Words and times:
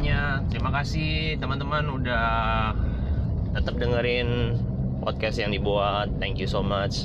semuanya. 0.00 0.40
Terima 0.48 0.72
kasih 0.72 1.36
teman-teman 1.44 1.84
udah 1.92 2.72
tetap 3.52 3.76
dengerin 3.76 4.56
podcast 5.04 5.36
yang 5.36 5.52
dibuat. 5.52 6.08
Thank 6.16 6.40
you 6.40 6.48
so 6.48 6.64
much. 6.64 7.04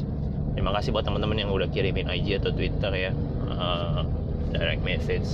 Terima 0.56 0.72
kasih 0.72 0.96
buat 0.96 1.04
teman-teman 1.04 1.44
yang 1.44 1.52
udah 1.52 1.68
kirimin 1.76 2.08
IG 2.08 2.40
atau 2.40 2.56
Twitter 2.56 2.96
ya, 2.96 3.12
uh, 3.52 4.08
direct 4.56 4.80
message 4.88 5.28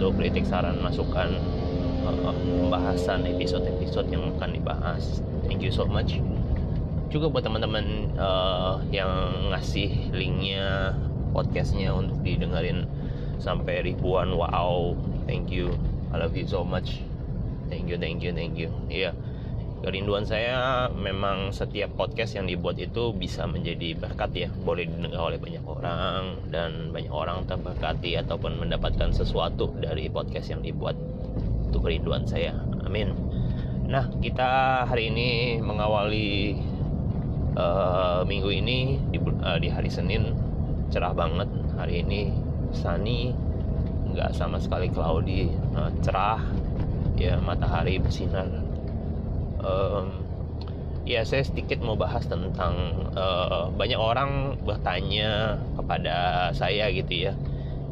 untuk 0.00 0.16
kritik 0.16 0.48
saran 0.48 0.80
masukan 0.80 1.36
uh, 2.08 2.32
episode-episode 3.36 4.08
yang 4.08 4.32
akan 4.40 4.56
dibahas. 4.56 5.20
Thank 5.44 5.60
you 5.60 5.68
so 5.68 5.84
much. 5.84 6.16
Juga 7.12 7.28
buat 7.28 7.44
teman-teman 7.44 8.16
uh, 8.16 8.80
yang 8.88 9.12
ngasih 9.52 10.08
linknya 10.16 10.96
podcastnya 11.36 11.92
untuk 11.92 12.24
didengerin 12.24 12.88
sampai 13.36 13.84
ribuan 13.84 14.32
wow 14.32 14.96
thank 15.28 15.52
you 15.52 15.76
I 16.12 16.16
love 16.16 16.36
you 16.36 16.48
so 16.48 16.64
much. 16.64 17.00
Thank 17.68 17.92
you 17.92 18.00
thank 18.00 18.24
you 18.24 18.32
thank 18.32 18.56
you. 18.56 18.72
Iya. 18.88 19.12
Yeah. 19.12 19.14
kerinduan 19.78 20.26
saya 20.26 20.90
memang 20.90 21.54
setiap 21.54 21.94
podcast 21.94 22.34
yang 22.34 22.50
dibuat 22.50 22.82
itu 22.82 23.14
bisa 23.14 23.46
menjadi 23.46 23.94
berkat 23.94 24.30
ya. 24.34 24.48
Boleh 24.50 24.90
didengar 24.90 25.30
oleh 25.30 25.38
banyak 25.38 25.62
orang 25.62 26.50
dan 26.50 26.90
banyak 26.90 27.12
orang 27.14 27.46
terberkati 27.46 28.18
ataupun 28.18 28.58
mendapatkan 28.58 29.14
sesuatu 29.14 29.70
dari 29.78 30.10
podcast 30.10 30.50
yang 30.50 30.66
dibuat. 30.66 30.98
Itu 31.70 31.78
kerinduan 31.78 32.26
saya. 32.26 32.58
Amin. 32.82 33.14
Nah 33.86 34.10
kita 34.18 34.84
hari 34.84 35.14
ini 35.14 35.62
mengawali 35.62 36.58
uh, 37.54 38.26
minggu 38.26 38.50
ini 38.50 38.98
di, 39.14 39.18
uh, 39.22 39.58
di 39.62 39.70
hari 39.70 39.88
Senin. 39.88 40.34
Cerah 40.90 41.14
banget 41.14 41.48
hari 41.78 42.02
ini. 42.02 42.34
Sunny 42.68 43.32
nggak 44.12 44.36
sama 44.36 44.60
sekali 44.60 44.92
cloudy 44.92 45.48
uh, 45.78 45.90
cerah 46.02 46.42
ya 47.14 47.38
matahari 47.38 48.02
bersinar. 48.02 48.50
Um, 49.62 50.26
ya 51.06 51.22
saya 51.22 51.46
sedikit 51.46 51.78
mau 51.80 51.94
bahas 51.94 52.26
tentang 52.26 53.06
uh, 53.14 53.70
banyak 53.72 53.96
orang 53.96 54.58
bertanya 54.66 55.56
kepada 55.78 56.50
saya 56.52 56.90
gitu 56.90 57.30
ya 57.30 57.32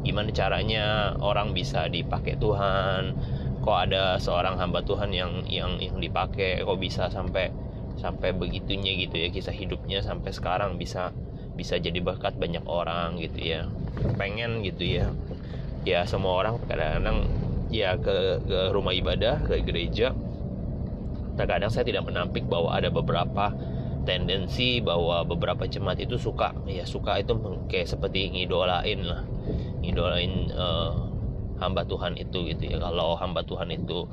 gimana 0.05 0.29
caranya 0.29 1.17
orang 1.19 1.51
bisa 1.57 1.89
dipakai 1.89 2.37
Tuhan 2.37 3.17
kok 3.65 3.77
ada 3.89 4.21
seorang 4.21 4.55
hamba 4.61 4.85
Tuhan 4.85 5.11
yang 5.11 5.43
yang 5.49 5.81
yang 5.81 5.97
dipakai 5.97 6.61
kok 6.61 6.79
bisa 6.79 7.09
sampai 7.09 7.51
sampai 7.97 8.31
begitunya 8.31 8.93
gitu 8.95 9.17
ya 9.17 9.33
kisah 9.33 9.51
hidupnya 9.51 10.05
sampai 10.05 10.31
sekarang 10.31 10.77
bisa 10.77 11.11
bisa 11.57 11.81
jadi 11.81 11.97
berkat 11.99 12.37
banyak 12.37 12.61
orang 12.69 13.17
gitu 13.17 13.41
ya. 13.41 13.65
Pengen 14.15 14.61
gitu 14.61 14.85
ya. 14.85 15.09
Ya 15.83 16.05
semua 16.05 16.37
orang 16.37 16.61
kadang-kadang 16.69 17.25
ya 17.73 17.99
ke, 17.99 18.41
ke 18.43 18.59
rumah 18.71 18.95
ibadah 18.95 19.43
ke 19.43 19.61
gereja. 19.63 20.15
Terkadang 21.37 21.69
saya 21.69 21.85
tidak 21.85 22.09
menampik 22.09 22.49
bahwa 22.49 22.73
ada 22.73 22.89
beberapa 22.89 23.53
tendensi 24.07 24.79
bahwa 24.79 25.27
beberapa 25.27 25.67
jemaat 25.67 25.99
itu 25.99 26.15
suka. 26.15 26.55
Ya 26.65 26.87
suka 26.87 27.19
itu 27.19 27.35
kayak 27.67 27.91
seperti 27.91 28.31
ngidolain 28.31 29.03
lah. 29.03 29.21
Ngidolain 29.83 30.49
uh, 30.55 30.95
hamba 31.59 31.83
Tuhan 31.83 32.15
itu 32.15 32.47
gitu 32.47 32.63
ya. 32.71 32.79
Kalau 32.79 33.19
hamba 33.19 33.43
Tuhan 33.43 33.69
itu 33.69 34.07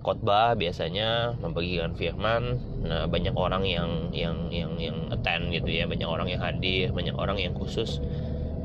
khotbah 0.00 0.56
biasanya 0.56 1.36
membagikan 1.42 1.92
firman. 1.92 2.62
Nah 2.86 3.04
banyak 3.10 3.36
orang 3.36 3.66
yang 3.66 4.14
yang 4.14 4.48
yang 4.48 4.78
yang 4.80 4.96
attend 5.12 5.52
gitu 5.52 5.68
ya. 5.68 5.84
Banyak 5.84 6.08
orang 6.08 6.30
yang 6.30 6.40
hadir 6.40 6.94
banyak 6.94 7.12
orang 7.18 7.36
yang 7.36 7.52
khusus 7.52 8.00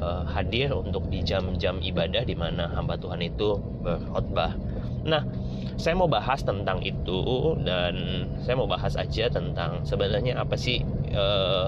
uh, 0.05 0.23
hadir 0.29 0.69
untuk 0.77 1.09
di 1.09 1.25
jam-jam 1.25 1.81
ibadah 1.81 2.21
di 2.21 2.37
mana 2.37 2.69
hamba 2.69 3.01
Tuhan 3.01 3.25
itu 3.25 3.57
berkhotbah 3.81 4.53
nah 5.01 5.25
saya 5.75 5.97
mau 5.97 6.07
bahas 6.07 6.45
tentang 6.45 6.85
itu 6.85 7.53
dan 7.65 8.25
saya 8.45 8.55
mau 8.55 8.69
bahas 8.69 8.93
aja 8.95 9.27
tentang 9.27 9.81
sebenarnya 9.81 10.37
apa 10.37 10.53
sih 10.53 10.85
uh, 11.11 11.67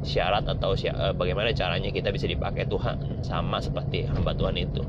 syarat 0.00 0.48
atau 0.48 0.72
syarat, 0.72 1.12
bagaimana 1.12 1.52
caranya 1.52 1.92
kita 1.92 2.08
bisa 2.08 2.24
dipakai 2.24 2.64
Tuhan 2.64 3.20
sama 3.20 3.60
seperti 3.60 4.08
hamba 4.08 4.32
Tuhan 4.32 4.56
itu 4.56 4.80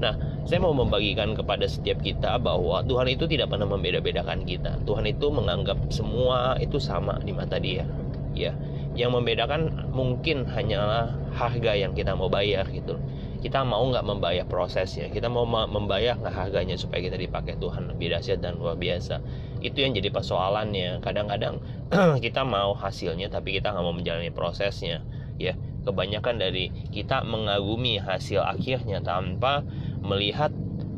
nah 0.00 0.16
saya 0.44 0.60
mau 0.60 0.76
membagikan 0.76 1.32
kepada 1.32 1.64
setiap 1.64 2.04
kita 2.04 2.36
bahwa 2.36 2.84
Tuhan 2.84 3.08
itu 3.08 3.24
tidak 3.24 3.48
pernah 3.48 3.64
membeda-bedakan 3.64 4.44
kita. 4.44 4.76
Tuhan 4.84 5.08
itu 5.08 5.32
menganggap 5.32 5.88
semua 5.88 6.60
itu 6.60 6.76
sama 6.76 7.16
di 7.24 7.32
mata 7.32 7.56
Dia. 7.56 7.88
Ya, 8.36 8.52
yang 8.94 9.10
membedakan 9.10 9.90
mungkin 9.90 10.46
hanyalah 10.46 11.10
harga 11.34 11.74
yang 11.74 11.92
kita 11.98 12.14
mau 12.14 12.30
bayar 12.30 12.70
gitu. 12.70 12.98
Kita 13.42 13.60
mau 13.60 13.84
nggak 13.90 14.06
membayar 14.08 14.46
prosesnya, 14.48 15.12
kita 15.12 15.28
mau 15.28 15.44
membayar 15.44 16.16
nggak 16.16 16.32
harganya 16.32 16.80
supaya 16.80 17.04
kita 17.04 17.20
dipakai 17.20 17.60
Tuhan 17.60 17.92
lebih 17.92 18.14
dahsyat 18.16 18.40
dan 18.40 18.56
luar 18.56 18.78
biasa. 18.80 19.20
Itu 19.60 19.84
yang 19.84 19.92
jadi 19.92 20.08
persoalannya. 20.08 21.04
Kadang-kadang 21.04 21.60
kita 22.24 22.46
mau 22.46 22.72
hasilnya 22.72 23.28
tapi 23.28 23.52
kita 23.58 23.74
nggak 23.74 23.84
mau 23.84 23.92
menjalani 23.92 24.32
prosesnya. 24.32 25.04
Ya, 25.36 25.58
kebanyakan 25.84 26.40
dari 26.40 26.70
kita 26.94 27.26
mengagumi 27.26 27.98
hasil 28.00 28.40
akhirnya 28.40 29.02
tanpa 29.02 29.66
melihat 30.00 30.54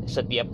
setiap 0.07 0.47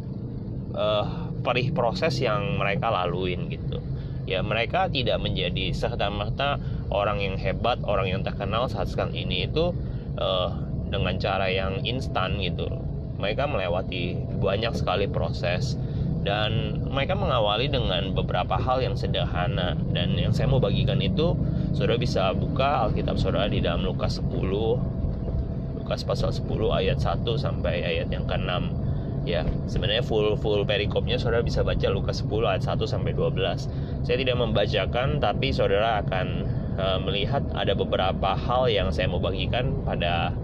uh, 0.72 1.28
perih 1.42 1.74
proses 1.74 2.16
yang 2.22 2.56
mereka 2.56 2.88
laluin 2.88 3.50
gitu 3.50 3.91
ya 4.26 4.40
mereka 4.42 4.86
tidak 4.86 5.18
menjadi 5.18 5.74
serta 5.74 6.06
merta 6.08 6.62
orang 6.92 7.18
yang 7.18 7.36
hebat 7.38 7.82
orang 7.82 8.10
yang 8.10 8.22
terkenal 8.22 8.70
saat 8.70 8.90
sekarang 8.90 9.14
ini 9.16 9.50
itu 9.50 9.74
uh, 10.18 10.50
dengan 10.92 11.16
cara 11.16 11.48
yang 11.48 11.80
instan 11.82 12.36
gitu. 12.38 12.68
Mereka 13.16 13.46
melewati 13.48 14.18
banyak 14.42 14.74
sekali 14.74 15.06
proses 15.08 15.78
dan 16.22 16.82
mereka 16.90 17.18
mengawali 17.18 17.66
dengan 17.66 18.14
beberapa 18.14 18.58
hal 18.58 18.82
yang 18.82 18.94
sederhana. 18.94 19.74
Dan 19.90 20.14
yang 20.18 20.30
saya 20.34 20.50
mau 20.50 20.62
bagikan 20.62 20.98
itu 21.02 21.34
saudara 21.72 21.98
bisa 21.98 22.30
buka 22.34 22.86
Alkitab 22.86 23.16
saudara 23.16 23.48
di 23.48 23.62
dalam 23.62 23.86
Lukas 23.86 24.20
10 24.20 25.82
Lukas 25.82 26.06
pasal 26.06 26.30
10 26.30 26.46
ayat 26.70 26.98
1 27.02 27.26
sampai 27.36 27.82
ayat 27.82 28.08
yang 28.12 28.22
ke-6 28.28 28.81
ya 29.22 29.46
sebenarnya 29.70 30.02
full 30.02 30.34
full 30.34 30.66
perikopnya 30.66 31.14
saudara 31.14 31.46
bisa 31.46 31.62
baca 31.62 31.86
Lukas 31.94 32.26
10 32.26 32.42
ayat 32.42 32.62
1 32.66 32.74
sampai 32.90 33.14
12 33.14 34.02
saya 34.02 34.16
tidak 34.18 34.34
membacakan 34.34 35.22
tapi 35.22 35.54
saudara 35.54 36.02
akan 36.02 36.26
uh, 36.78 36.98
melihat 37.02 37.42
ada 37.54 37.76
beberapa 37.76 38.34
hal 38.34 38.66
yang 38.68 38.90
saya 38.90 39.06
mau 39.06 39.22
bagikan 39.22 39.84
pada 39.86 40.34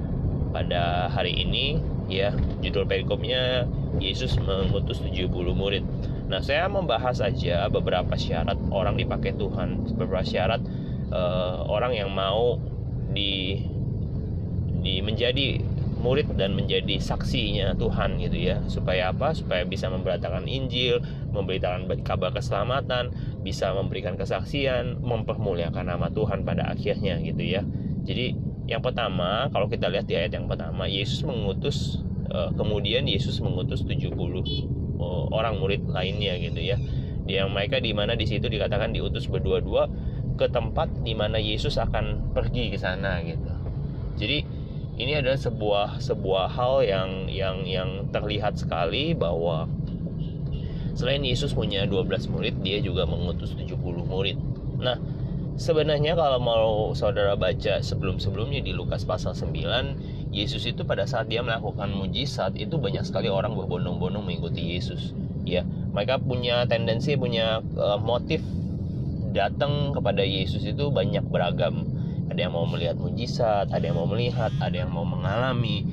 pada 0.51 1.13
hari 1.13 1.37
ini 1.37 1.79
ya. 2.09 2.33
Judul 2.65 2.89
perikopnya 2.89 3.69
Yesus 4.01 4.37
mengutus 4.41 5.05
70 5.05 5.29
murid. 5.53 5.85
Nah 6.29 6.41
saya 6.41 6.69
membahas 6.69 7.21
aja 7.25 7.69
beberapa 7.69 8.17
syarat 8.17 8.57
orang 8.73 8.97
dipakai 8.97 9.37
Tuhan. 9.37 9.89
Beberapa 9.97 10.25
syarat 10.25 10.61
uh, 11.13 11.65
orang 11.69 11.97
yang 11.97 12.11
mau 12.13 12.59
di 13.13 13.65
di 14.79 15.03
menjadi 15.05 15.61
murid 15.99 16.31
dan 16.39 16.55
menjadi 16.55 17.03
saksinya 17.03 17.75
Tuhan 17.75 18.23
gitu 18.23 18.39
ya. 18.39 18.63
Supaya 18.71 19.11
apa? 19.11 19.35
Supaya 19.35 19.67
bisa 19.67 19.91
memberitakan 19.91 20.47
Injil 20.47 21.03
memberitakan 21.35 21.91
kabar 22.07 22.33
keselamatan 22.33 23.13
bisa 23.43 23.71
memberikan 23.75 24.15
kesaksian 24.15 25.03
mempermuliakan 25.03 25.91
nama 25.91 26.09
Tuhan 26.11 26.47
pada 26.47 26.71
akhirnya 26.71 27.19
gitu 27.21 27.43
ya. 27.43 27.63
Jadi 28.07 28.35
yang 28.69 28.85
pertama 28.85 29.49
kalau 29.51 29.67
kita 29.67 29.89
lihat 29.89 30.07
di 30.07 30.15
ayat 30.17 30.33
yang 30.37 30.47
pertama 30.47 30.85
Yesus 30.85 31.25
mengutus 31.25 32.01
uh, 32.31 32.53
kemudian 32.55 33.09
Yesus 33.09 33.41
mengutus 33.41 33.85
70 33.85 34.13
uh, 34.13 35.27
orang 35.33 35.57
murid 35.59 35.89
lainnya 35.89 36.37
gitu 36.39 36.61
ya. 36.63 36.77
Yang 37.29 37.49
mereka 37.53 37.77
di 37.83 37.93
mana 37.93 38.17
di 38.17 38.25
situ 38.25 38.49
dikatakan 38.49 38.97
diutus 38.97 39.29
berdua-dua 39.29 39.89
ke 40.39 40.47
tempat 40.49 41.03
di 41.03 41.13
mana 41.13 41.37
Yesus 41.37 41.77
akan 41.77 42.33
pergi 42.33 42.73
ke 42.73 42.79
sana 42.79 43.21
gitu. 43.27 43.51
Jadi 44.19 44.58
ini 44.99 45.15
adalah 45.15 45.39
sebuah 45.39 46.03
sebuah 46.03 46.51
hal 46.51 46.83
yang 46.83 47.11
yang 47.31 47.63
yang 47.63 47.91
terlihat 48.11 48.59
sekali 48.59 49.15
bahwa 49.15 49.71
selain 50.99 51.23
Yesus 51.23 51.55
punya 51.55 51.87
12 51.87 52.27
murid, 52.35 52.59
dia 52.67 52.83
juga 52.83 53.07
mengutus 53.07 53.55
70 53.55 53.79
murid. 54.03 54.35
Nah, 54.83 54.99
sebenarnya 55.55 56.19
kalau 56.19 56.43
mau 56.43 56.71
saudara 56.99 57.39
baca 57.39 57.79
sebelum-sebelumnya 57.79 58.67
di 58.67 58.75
Lukas 58.75 59.07
pasal 59.07 59.39
9, 59.39 60.35
Yesus 60.35 60.67
itu 60.67 60.83
pada 60.83 61.07
saat 61.07 61.31
dia 61.31 61.47
melakukan 61.47 61.95
mujizat 61.95 62.59
itu 62.59 62.83
banyak 62.83 63.07
sekali 63.07 63.31
orang 63.31 63.55
berbondong-bondong 63.55 64.27
mengikuti 64.27 64.75
Yesus. 64.75 65.15
Ya, 65.47 65.63
mereka 65.95 66.19
punya 66.19 66.67
tendensi 66.67 67.15
punya 67.15 67.63
uh, 67.79 68.03
motif 68.03 68.43
datang 69.31 69.95
kepada 69.95 70.27
Yesus 70.27 70.67
itu 70.67 70.91
banyak 70.91 71.23
beragam 71.31 71.87
ada 72.29 72.41
yang 72.45 72.53
mau 72.55 72.69
melihat 72.69 72.97
mujizat 73.01 73.73
ada 73.73 73.85
yang 73.85 73.97
mau 73.97 74.09
melihat 74.09 74.53
ada 74.61 74.77
yang 74.77 74.93
mau 74.93 75.05
mengalami. 75.05 75.85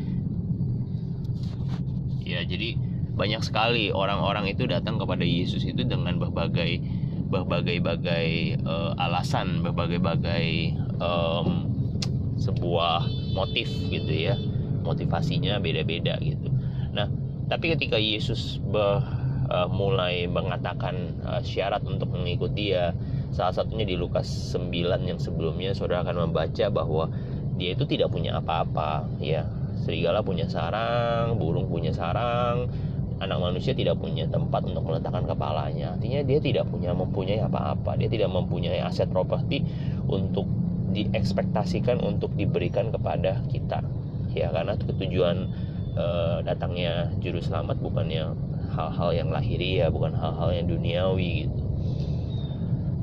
Ya 2.26 2.42
jadi 2.44 2.76
banyak 3.16 3.42
sekali 3.46 3.96
orang-orang 3.96 4.52
itu 4.52 4.68
datang 4.68 5.00
kepada 5.00 5.24
Yesus 5.24 5.64
itu 5.64 5.88
dengan 5.88 6.20
berbagai 6.20 6.84
berbagai-bagai 7.26 8.62
uh, 8.68 8.94
alasan 9.00 9.64
berbagai-bagai 9.64 10.76
um, 11.00 11.72
sebuah 12.38 13.08
motif 13.34 13.72
gitu 13.90 14.12
ya. 14.12 14.36
Motivasinya 14.86 15.58
beda-beda 15.58 16.20
gitu. 16.22 16.52
Nah 16.92 17.08
tapi 17.46 17.74
ketika 17.78 17.96
Yesus 17.98 18.58
ber, 18.60 19.02
uh, 19.50 19.70
mulai 19.70 20.26
mengatakan 20.26 21.16
uh, 21.24 21.42
syarat 21.46 21.86
untuk 21.86 22.10
mengikuti 22.12 22.74
dia 22.74 22.92
salah 23.36 23.52
satunya 23.52 23.84
di 23.84 24.00
Lukas 24.00 24.56
9 24.56 24.72
yang 25.04 25.20
sebelumnya 25.20 25.76
saudara 25.76 26.08
akan 26.08 26.32
membaca 26.32 26.66
bahwa 26.72 27.12
dia 27.60 27.76
itu 27.76 27.84
tidak 27.84 28.16
punya 28.16 28.40
apa-apa 28.40 29.04
ya. 29.20 29.44
Serigala 29.84 30.24
punya 30.24 30.48
sarang 30.48 31.36
burung 31.36 31.68
punya 31.68 31.92
sarang 31.92 32.72
anak 33.20 33.40
manusia 33.40 33.72
tidak 33.72 34.00
punya 34.00 34.28
tempat 34.28 34.64
untuk 34.68 34.88
meletakkan 34.88 35.28
kepalanya. 35.28 36.00
Artinya 36.00 36.24
dia 36.24 36.40
tidak 36.40 36.68
punya 36.72 36.96
mempunyai 36.96 37.44
apa-apa. 37.44 38.00
Dia 38.00 38.08
tidak 38.08 38.32
mempunyai 38.32 38.80
aset 38.80 39.12
properti 39.12 39.64
untuk 40.08 40.48
diekspektasikan 40.96 42.00
untuk 42.00 42.32
diberikan 42.40 42.88
kepada 42.92 43.44
kita 43.52 43.84
ya. 44.32 44.52
Karena 44.52 44.80
tujuan 44.80 45.38
e, 45.96 46.06
datangnya 46.44 47.12
juru 47.20 47.44
selamat 47.44 47.84
bukannya 47.84 48.32
hal-hal 48.76 49.12
yang 49.16 49.30
lahiriah 49.32 49.88
bukan 49.88 50.12
hal-hal 50.16 50.52
yang 50.52 50.68
duniawi 50.68 51.48
gitu 51.48 51.64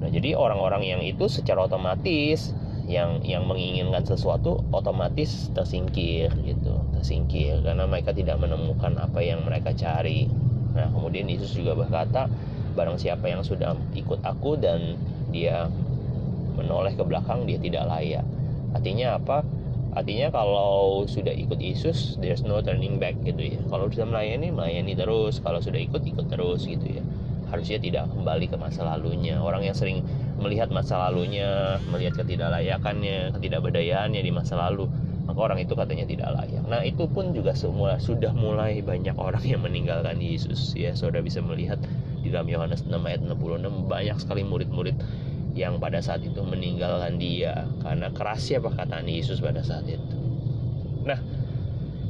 Nah, 0.03 0.11
jadi 0.11 0.35
orang-orang 0.35 0.83
yang 0.83 1.01
itu 1.07 1.31
secara 1.31 1.63
otomatis 1.63 2.51
yang 2.91 3.23
yang 3.23 3.47
menginginkan 3.47 4.03
sesuatu 4.03 4.67
otomatis 4.75 5.47
tersingkir 5.55 6.35
gitu, 6.43 6.75
tersingkir 6.99 7.63
karena 7.63 7.87
mereka 7.87 8.11
tidak 8.11 8.43
menemukan 8.43 8.99
apa 8.99 9.23
yang 9.23 9.47
mereka 9.47 9.71
cari. 9.71 10.27
Nah, 10.75 10.91
kemudian 10.91 11.31
Yesus 11.31 11.55
juga 11.55 11.79
berkata, 11.79 12.27
barang 12.75 12.99
siapa 12.99 13.31
yang 13.31 13.47
sudah 13.47 13.79
ikut 13.95 14.19
aku 14.27 14.59
dan 14.59 14.99
dia 15.31 15.71
menoleh 16.59 16.99
ke 16.99 17.07
belakang 17.07 17.47
dia 17.47 17.63
tidak 17.63 17.87
layak. 17.87 18.27
Artinya 18.75 19.23
apa? 19.23 19.47
Artinya 19.95 20.35
kalau 20.35 21.07
sudah 21.07 21.31
ikut 21.31 21.63
Yesus, 21.63 22.19
there's 22.19 22.43
no 22.43 22.59
turning 22.65 22.99
back 22.99 23.15
gitu 23.23 23.55
ya. 23.55 23.61
Kalau 23.71 23.87
sudah 23.93 24.09
melayani, 24.09 24.51
melayani 24.51 24.99
terus. 24.99 25.39
Kalau 25.39 25.63
sudah 25.63 25.79
ikut, 25.79 26.03
ikut 26.03 26.27
terus 26.33 26.67
gitu 26.67 26.99
ya 26.99 27.05
harusnya 27.53 27.77
tidak 27.77 28.09
kembali 28.09 28.49
ke 28.49 28.57
masa 28.57 28.89
lalunya. 28.89 29.37
Orang 29.37 29.63
yang 29.63 29.77
sering 29.77 30.01
melihat 30.41 30.73
masa 30.73 30.97
lalunya 30.97 31.77
melihat 31.93 32.25
ketidaklayakannya 32.25 33.37
ketidakberdayaannya 33.37 34.21
di 34.25 34.33
masa 34.33 34.57
lalu 34.57 34.89
maka 35.23 35.39
orang 35.39 35.63
itu 35.63 35.79
katanya 35.79 36.03
tidak 36.09 36.35
layak. 36.35 36.65
Nah 36.67 36.83
itu 36.83 37.07
pun 37.07 37.31
juga 37.31 37.55
semua 37.55 38.01
sudah 38.03 38.35
mulai 38.35 38.83
banyak 38.83 39.15
orang 39.15 39.45
yang 39.47 39.63
meninggalkan 39.63 40.19
Yesus. 40.19 40.75
Ya 40.75 40.97
saudara 40.99 41.23
bisa 41.23 41.39
melihat 41.39 41.79
di 42.25 42.35
dalam 42.35 42.51
Yohanes 42.51 42.83
6 42.83 42.91
ayat 42.99 43.23
66 43.23 43.87
banyak 43.87 44.17
sekali 44.19 44.43
murid-murid 44.43 44.99
yang 45.53 45.79
pada 45.79 46.01
saat 46.01 46.25
itu 46.25 46.41
meninggalkan 46.43 47.21
dia 47.21 47.69
karena 47.85 48.09
kerasnya 48.11 48.59
perkataan 48.59 49.07
Yesus 49.07 49.39
pada 49.39 49.63
saat 49.63 49.87
itu. 49.87 50.17
Nah 51.07 51.21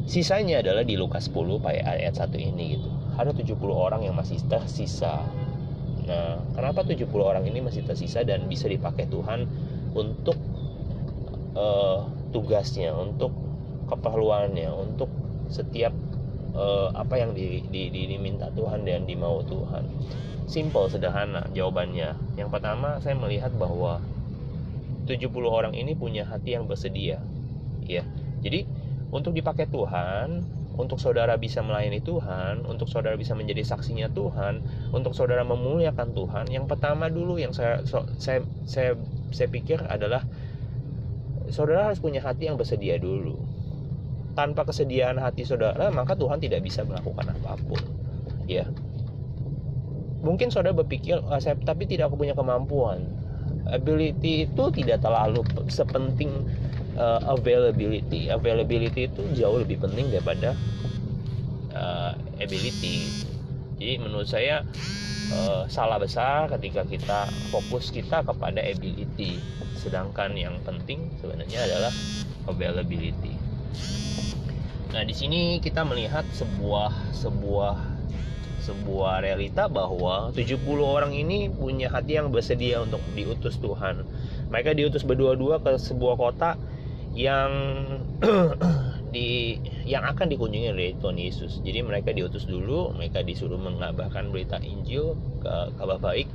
sisanya 0.08 0.64
adalah 0.64 0.82
di 0.86 0.96
Lukas 0.96 1.28
10 1.28 1.62
ayat 1.68 2.16
1 2.16 2.32
ini 2.38 2.80
gitu 2.80 3.01
ada 3.18 3.30
70 3.34 3.58
orang 3.68 4.00
yang 4.04 4.16
masih 4.16 4.40
tersisa. 4.48 5.24
Nah, 6.02 6.40
kenapa 6.56 6.82
70 6.82 7.06
orang 7.20 7.44
ini 7.46 7.62
masih 7.62 7.86
tersisa 7.86 8.26
dan 8.26 8.50
bisa 8.50 8.66
dipakai 8.66 9.06
Tuhan 9.06 9.46
untuk 9.92 10.34
uh, 11.54 12.08
tugasnya, 12.32 12.96
untuk 12.96 13.30
keperluannya, 13.86 14.72
untuk 14.72 15.12
setiap 15.52 15.92
uh, 16.56 16.88
apa 16.96 17.20
yang 17.20 17.36
di, 17.36 17.60
di, 17.68 17.92
di, 17.92 18.08
diminta 18.08 18.48
Tuhan 18.52 18.88
dan 18.88 19.04
dimau 19.04 19.44
Tuhan. 19.44 19.84
Simple, 20.48 20.90
sederhana 20.90 21.46
jawabannya. 21.54 22.16
Yang 22.34 22.50
pertama, 22.50 22.98
saya 22.98 23.14
melihat 23.14 23.54
bahwa 23.54 24.02
70 25.06 25.28
orang 25.46 25.74
ini 25.76 25.94
punya 25.94 26.26
hati 26.26 26.56
yang 26.56 26.66
bersedia. 26.66 27.22
Ya. 27.86 28.02
Jadi, 28.42 28.66
untuk 29.12 29.36
dipakai 29.36 29.70
Tuhan, 29.70 30.42
untuk 30.76 30.96
saudara 30.96 31.36
bisa 31.36 31.60
melayani 31.60 32.00
Tuhan, 32.00 32.64
untuk 32.64 32.88
saudara 32.88 33.16
bisa 33.20 33.36
menjadi 33.36 33.60
saksinya 33.60 34.08
Tuhan, 34.08 34.64
untuk 34.96 35.12
saudara 35.12 35.44
memuliakan 35.44 36.16
Tuhan, 36.16 36.44
yang 36.48 36.64
pertama 36.64 37.12
dulu 37.12 37.36
yang 37.36 37.52
saya 37.52 37.84
saya 38.16 38.40
saya 38.64 38.96
saya 39.32 39.48
pikir 39.52 39.84
adalah 39.84 40.24
saudara 41.52 41.92
harus 41.92 42.00
punya 42.00 42.24
hati 42.24 42.48
yang 42.48 42.56
bersedia 42.56 42.96
dulu. 42.96 43.36
Tanpa 44.32 44.64
kesediaan 44.64 45.20
hati 45.20 45.44
saudara, 45.44 45.92
maka 45.92 46.16
Tuhan 46.16 46.40
tidak 46.40 46.64
bisa 46.64 46.88
melakukan 46.88 47.36
apa 47.36 47.52
pun. 47.68 47.80
Ya. 48.48 48.64
Mungkin 50.24 50.48
saudara 50.48 50.72
berpikir, 50.72 51.20
ah, 51.28 51.36
saya 51.36 51.52
tapi 51.60 51.84
tidak 51.84 52.08
aku 52.08 52.16
punya 52.16 52.32
kemampuan. 52.32 53.04
Ability 53.68 54.48
itu 54.48 54.64
tidak 54.72 55.04
terlalu 55.04 55.44
sepenting 55.68 56.48
uh, 56.96 57.20
availability. 57.32 58.28
Availability 58.28 59.08
itu 59.08 59.22
jauh 59.36 59.60
lebih 59.60 59.80
penting 59.80 60.12
daripada 60.12 60.56
uh, 61.76 62.12
ability. 62.40 63.08
Jadi 63.78 63.94
menurut 63.98 64.28
saya 64.28 64.62
uh, 65.34 65.64
salah 65.66 65.98
besar 65.98 66.46
ketika 66.58 66.86
kita 66.86 67.28
fokus 67.50 67.90
kita 67.90 68.22
kepada 68.22 68.60
ability. 68.62 69.40
Sedangkan 69.78 70.36
yang 70.38 70.58
penting 70.62 71.10
sebenarnya 71.18 71.66
adalah 71.66 71.92
availability. 72.46 73.34
Nah 74.92 75.02
di 75.08 75.14
sini 75.16 75.58
kita 75.58 75.82
melihat 75.88 76.22
sebuah 76.36 76.92
sebuah 77.16 77.74
sebuah 78.62 79.26
realita 79.26 79.66
bahwa 79.66 80.30
70 80.30 80.62
orang 80.78 81.10
ini 81.10 81.50
punya 81.50 81.90
hati 81.90 82.14
yang 82.14 82.30
bersedia 82.30 82.78
untuk 82.78 83.02
diutus 83.18 83.58
Tuhan. 83.58 84.06
Mereka 84.54 84.78
diutus 84.78 85.02
berdua-dua 85.02 85.58
ke 85.58 85.74
sebuah 85.74 86.14
kota 86.14 86.54
yang 87.12 87.52
di 89.14 89.60
yang 89.84 90.08
akan 90.08 90.32
dikunjungi 90.32 90.72
oleh 90.72 90.96
Tuhan 90.96 91.20
Yesus. 91.20 91.60
Jadi 91.60 91.84
mereka 91.84 92.16
diutus 92.16 92.48
dulu, 92.48 92.96
mereka 92.96 93.20
disuruh 93.20 93.60
mengabarkan 93.60 94.32
berita 94.32 94.56
Injil 94.64 95.14
ke 95.44 95.76
kabar 95.76 96.00
baik, 96.00 96.26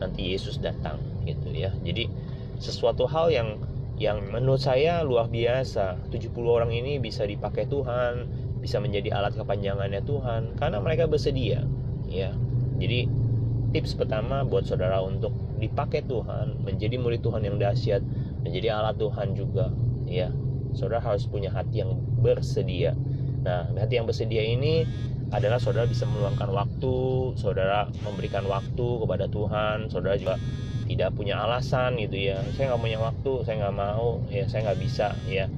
nanti 0.00 0.32
Yesus 0.32 0.56
datang 0.58 0.98
gitu 1.28 1.52
ya. 1.52 1.70
Jadi 1.84 2.08
sesuatu 2.56 3.04
hal 3.04 3.28
yang 3.28 3.48
yang 4.00 4.24
menurut 4.32 4.64
saya 4.64 5.04
luar 5.04 5.28
biasa. 5.28 6.00
70 6.08 6.32
orang 6.48 6.72
ini 6.72 6.96
bisa 6.96 7.28
dipakai 7.28 7.68
Tuhan, 7.68 8.24
bisa 8.64 8.80
menjadi 8.80 9.12
alat 9.12 9.36
kepanjangannya 9.36 10.00
Tuhan 10.02 10.56
karena 10.56 10.80
mereka 10.80 11.04
bersedia 11.04 11.60
ya. 12.08 12.32
Jadi 12.80 13.06
tips 13.76 13.94
pertama 13.94 14.42
buat 14.48 14.64
saudara 14.64 15.04
untuk 15.04 15.36
dipakai 15.60 16.02
Tuhan, 16.08 16.64
menjadi 16.64 16.96
murid 16.96 17.20
Tuhan 17.22 17.44
yang 17.44 17.60
dahsyat, 17.60 18.02
menjadi 18.42 18.74
alat 18.74 18.98
Tuhan 18.98 19.36
juga 19.36 19.70
ya 20.12 20.28
saudara 20.76 21.00
harus 21.00 21.24
punya 21.28 21.52
hati 21.52 21.84
yang 21.84 21.96
bersedia. 22.20 22.96
Nah 23.44 23.68
hati 23.76 24.00
yang 24.00 24.08
bersedia 24.08 24.44
ini 24.44 24.84
adalah 25.32 25.56
saudara 25.56 25.88
bisa 25.88 26.04
meluangkan 26.04 26.52
waktu 26.52 26.96
saudara 27.40 27.88
memberikan 28.04 28.44
waktu 28.44 28.86
kepada 29.00 29.32
Tuhan 29.32 29.88
saudara 29.88 30.20
juga 30.20 30.36
tidak 30.88 31.16
punya 31.16 31.40
alasan 31.40 31.96
gitu 31.96 32.16
ya. 32.20 32.40
Saya 32.52 32.72
nggak 32.72 32.82
punya 32.84 32.98
waktu 33.00 33.32
saya 33.48 33.56
nggak 33.64 33.76
mau 33.76 34.20
ya 34.28 34.44
saya 34.48 34.60
nggak 34.70 34.80
bisa 34.80 35.16
ya. 35.28 35.48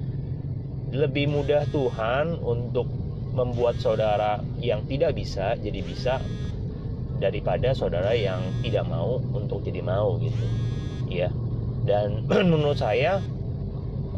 Lebih 0.95 1.26
mudah 1.35 1.67
Tuhan 1.75 2.38
untuk 2.38 2.87
membuat 3.35 3.83
saudara 3.83 4.38
yang 4.62 4.87
tidak 4.87 5.19
bisa 5.19 5.59
jadi 5.59 5.83
bisa 5.83 6.23
daripada 7.19 7.75
saudara 7.75 8.14
yang 8.14 8.38
tidak 8.62 8.87
mau 8.87 9.19
untuk 9.35 9.67
jadi 9.67 9.83
mau 9.83 10.19
gitu. 10.23 10.47
Ya 11.11 11.35
dan 11.85 12.25
menurut 12.52 12.78
saya 12.78 13.19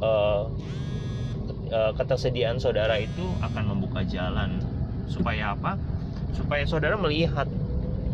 uh, 0.01 0.49
uh, 1.71 1.93
ketersediaan 1.95 2.59
saudara 2.61 2.97
itu 3.01 3.25
akan 3.43 3.77
membuka 3.77 4.03
jalan 4.07 4.61
supaya 5.07 5.55
apa? 5.55 5.79
Supaya 6.35 6.67
saudara 6.69 6.99
melihat 6.99 7.49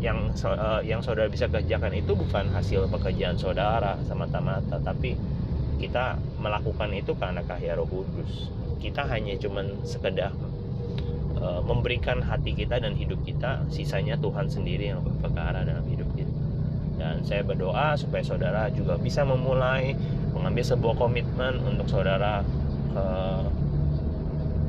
yang 0.03 0.35
uh, 0.43 0.83
yang 0.83 0.99
saudara 0.99 1.31
bisa 1.31 1.47
kerjakan 1.47 1.95
itu 1.95 2.11
bukan 2.11 2.51
hasil 2.51 2.91
pekerjaan 2.91 3.39
saudara 3.39 3.95
semata-mata, 4.03 4.79
tapi 4.83 5.15
kita 5.79 6.19
melakukan 6.39 6.91
itu 6.91 7.15
karena 7.15 7.43
karya 7.43 7.75
Roh 7.79 7.87
Kudus. 7.87 8.51
Kita 8.83 9.07
hanya 9.07 9.39
cuman 9.39 9.79
sekedar 9.87 10.35
uh, 11.39 11.63
memberikan 11.63 12.19
hati 12.19 12.51
kita 12.51 12.83
dan 12.83 12.99
hidup 12.99 13.19
kita, 13.23 13.63
sisanya 13.71 14.19
Tuhan 14.19 14.51
sendiri 14.51 14.91
yang 14.91 14.99
berperkara 15.03 15.63
dalam 15.63 15.87
hidup 15.87 16.07
kita. 16.15 16.35
Dan 16.99 17.23
saya 17.23 17.43
berdoa 17.47 17.95
supaya 17.95 18.23
saudara 18.23 18.67
juga 18.71 18.99
bisa 18.99 19.23
memulai 19.23 19.95
mengambil 20.43 20.67
sebuah 20.67 20.99
komitmen 20.99 21.55
untuk 21.63 21.87
saudara 21.87 22.43
uh, 22.99 23.47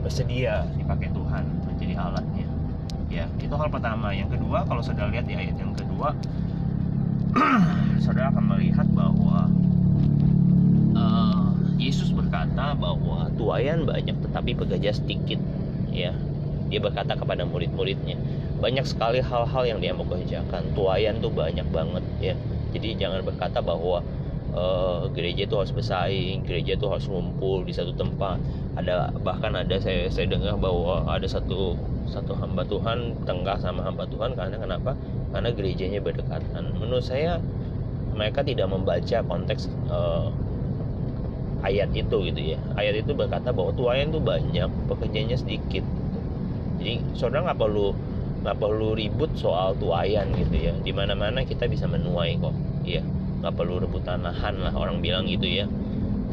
bersedia 0.07 0.62
dipakai 0.78 1.11
Tuhan 1.11 1.43
menjadi 1.66 1.99
alatnya. 1.99 2.47
Ya 3.11 3.26
itu 3.43 3.50
hal 3.59 3.66
pertama. 3.75 4.14
Yang 4.14 4.38
kedua 4.38 4.62
kalau 4.71 4.87
saudara 4.87 5.11
lihat 5.11 5.26
di 5.26 5.35
ayat 5.35 5.59
yang 5.59 5.75
kedua 5.75 6.14
saudara 8.07 8.31
akan 8.31 8.54
melihat 8.54 8.87
bahwa 8.95 9.50
uh, 10.95 11.50
Yesus 11.75 12.14
berkata 12.14 12.78
bahwa 12.78 13.35
tuayan 13.35 13.83
banyak 13.83 14.14
tetapi 14.31 14.54
pekerja 14.54 14.95
sedikit. 14.95 15.43
Ya 15.90 16.14
dia 16.71 16.78
berkata 16.78 17.19
kepada 17.19 17.43
murid-muridnya 17.43 18.14
banyak 18.62 18.87
sekali 18.87 19.19
hal-hal 19.19 19.66
yang 19.66 19.83
dia 19.83 19.90
mau 19.90 20.07
kerjakan. 20.07 20.71
Tuayan 20.78 21.19
tuh 21.19 21.35
banyak 21.35 21.66
banget. 21.75 22.07
Ya 22.23 22.38
jadi 22.71 22.95
jangan 22.95 23.26
berkata 23.26 23.59
bahwa 23.59 24.07
uh, 24.54 25.11
gereja 25.12 25.44
itu 25.44 25.54
harus 25.58 25.75
bersaing, 25.75 26.46
gereja 26.46 26.78
itu 26.78 26.87
harus 26.87 27.04
ngumpul 27.11 27.66
di 27.66 27.75
satu 27.75 27.92
tempat. 27.99 28.38
Ada 28.78 29.11
bahkan 29.23 29.54
ada 29.54 29.76
saya 29.82 30.08
saya 30.08 30.30
dengar 30.30 30.56
bahwa 30.56 31.04
ada 31.11 31.26
satu 31.26 31.75
satu 32.08 32.32
hamba 32.38 32.62
Tuhan 32.66 33.18
tengkar 33.26 33.58
sama 33.61 33.82
hamba 33.82 34.06
Tuhan. 34.08 34.38
Karena 34.38 34.56
kenapa? 34.56 34.94
Karena 35.34 35.50
gerejanya 35.50 36.00
berdekatan. 36.00 36.78
Menurut 36.78 37.04
saya 37.04 37.42
mereka 38.14 38.46
tidak 38.46 38.70
membaca 38.70 39.18
konteks 39.26 39.66
uh, 39.90 40.30
ayat 41.66 41.90
itu 41.92 42.16
gitu 42.30 42.40
ya. 42.54 42.58
Ayat 42.78 43.02
itu 43.02 43.12
berkata 43.12 43.50
bahwa 43.50 43.75
tuayan 43.75 44.14
itu 44.14 44.23
banyak 44.23 44.70
pekerjaannya 44.87 45.37
sedikit. 45.37 45.84
Jadi 46.78 47.02
saudara 47.18 47.50
nggak 47.52 47.61
perlu 47.61 47.90
nggak 48.44 48.61
perlu 48.61 48.92
ribut 48.92 49.32
soal 49.34 49.75
tuayan 49.82 50.30
gitu 50.38 50.70
ya. 50.70 50.73
Di 50.78 50.94
mana 50.94 51.18
mana 51.18 51.42
kita 51.42 51.66
bisa 51.66 51.90
menuai 51.90 52.38
kok 52.38 52.54
ya 52.84 53.02
nggak 53.45 53.61
perlu 53.61 53.77
rebutan 53.85 54.25
lahan 54.25 54.57
lah 54.57 54.73
orang 54.73 55.05
bilang 55.05 55.29
gitu 55.29 55.45
ya 55.45 55.69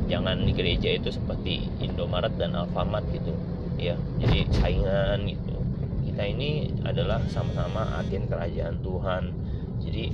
jangan 0.08 0.48
di 0.48 0.56
gereja 0.56 0.96
itu 0.96 1.12
seperti 1.12 1.68
Indomaret 1.84 2.32
dan 2.40 2.56
Alfamart 2.56 3.04
gitu 3.12 3.36
ya 3.76 4.00
jadi 4.24 4.48
saingan 4.56 5.28
gitu 5.28 5.60
kita 6.08 6.24
ini 6.24 6.72
adalah 6.88 7.20
sama-sama 7.28 7.84
agen 8.00 8.32
kerajaan 8.32 8.80
Tuhan 8.80 9.36
jadi 9.84 10.08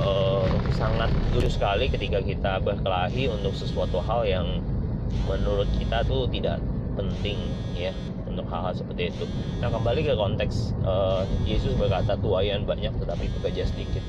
eh, 0.00 0.48
sangat 0.72 1.12
dulu 1.32 1.48
sekali 1.52 1.92
ketika 1.92 2.24
kita 2.24 2.56
berkelahi 2.64 3.28
untuk 3.28 3.52
sesuatu 3.52 4.00
hal 4.00 4.24
yang 4.24 4.48
menurut 5.28 5.68
kita 5.76 6.00
tuh 6.08 6.24
tidak 6.32 6.56
penting 6.94 7.36
ya 7.76 7.92
untuk 8.34 8.46
hal-hal 8.50 8.74
seperti 8.74 9.14
itu. 9.14 9.24
Nah 9.62 9.70
kembali 9.70 10.00
ke 10.02 10.14
konteks 10.18 10.74
uh, 10.82 11.22
Yesus 11.46 11.78
berkata 11.78 12.18
tuayan 12.18 12.66
banyak 12.66 12.90
tetapi 12.98 13.30
pekerja 13.38 13.62
sedikit. 13.70 14.02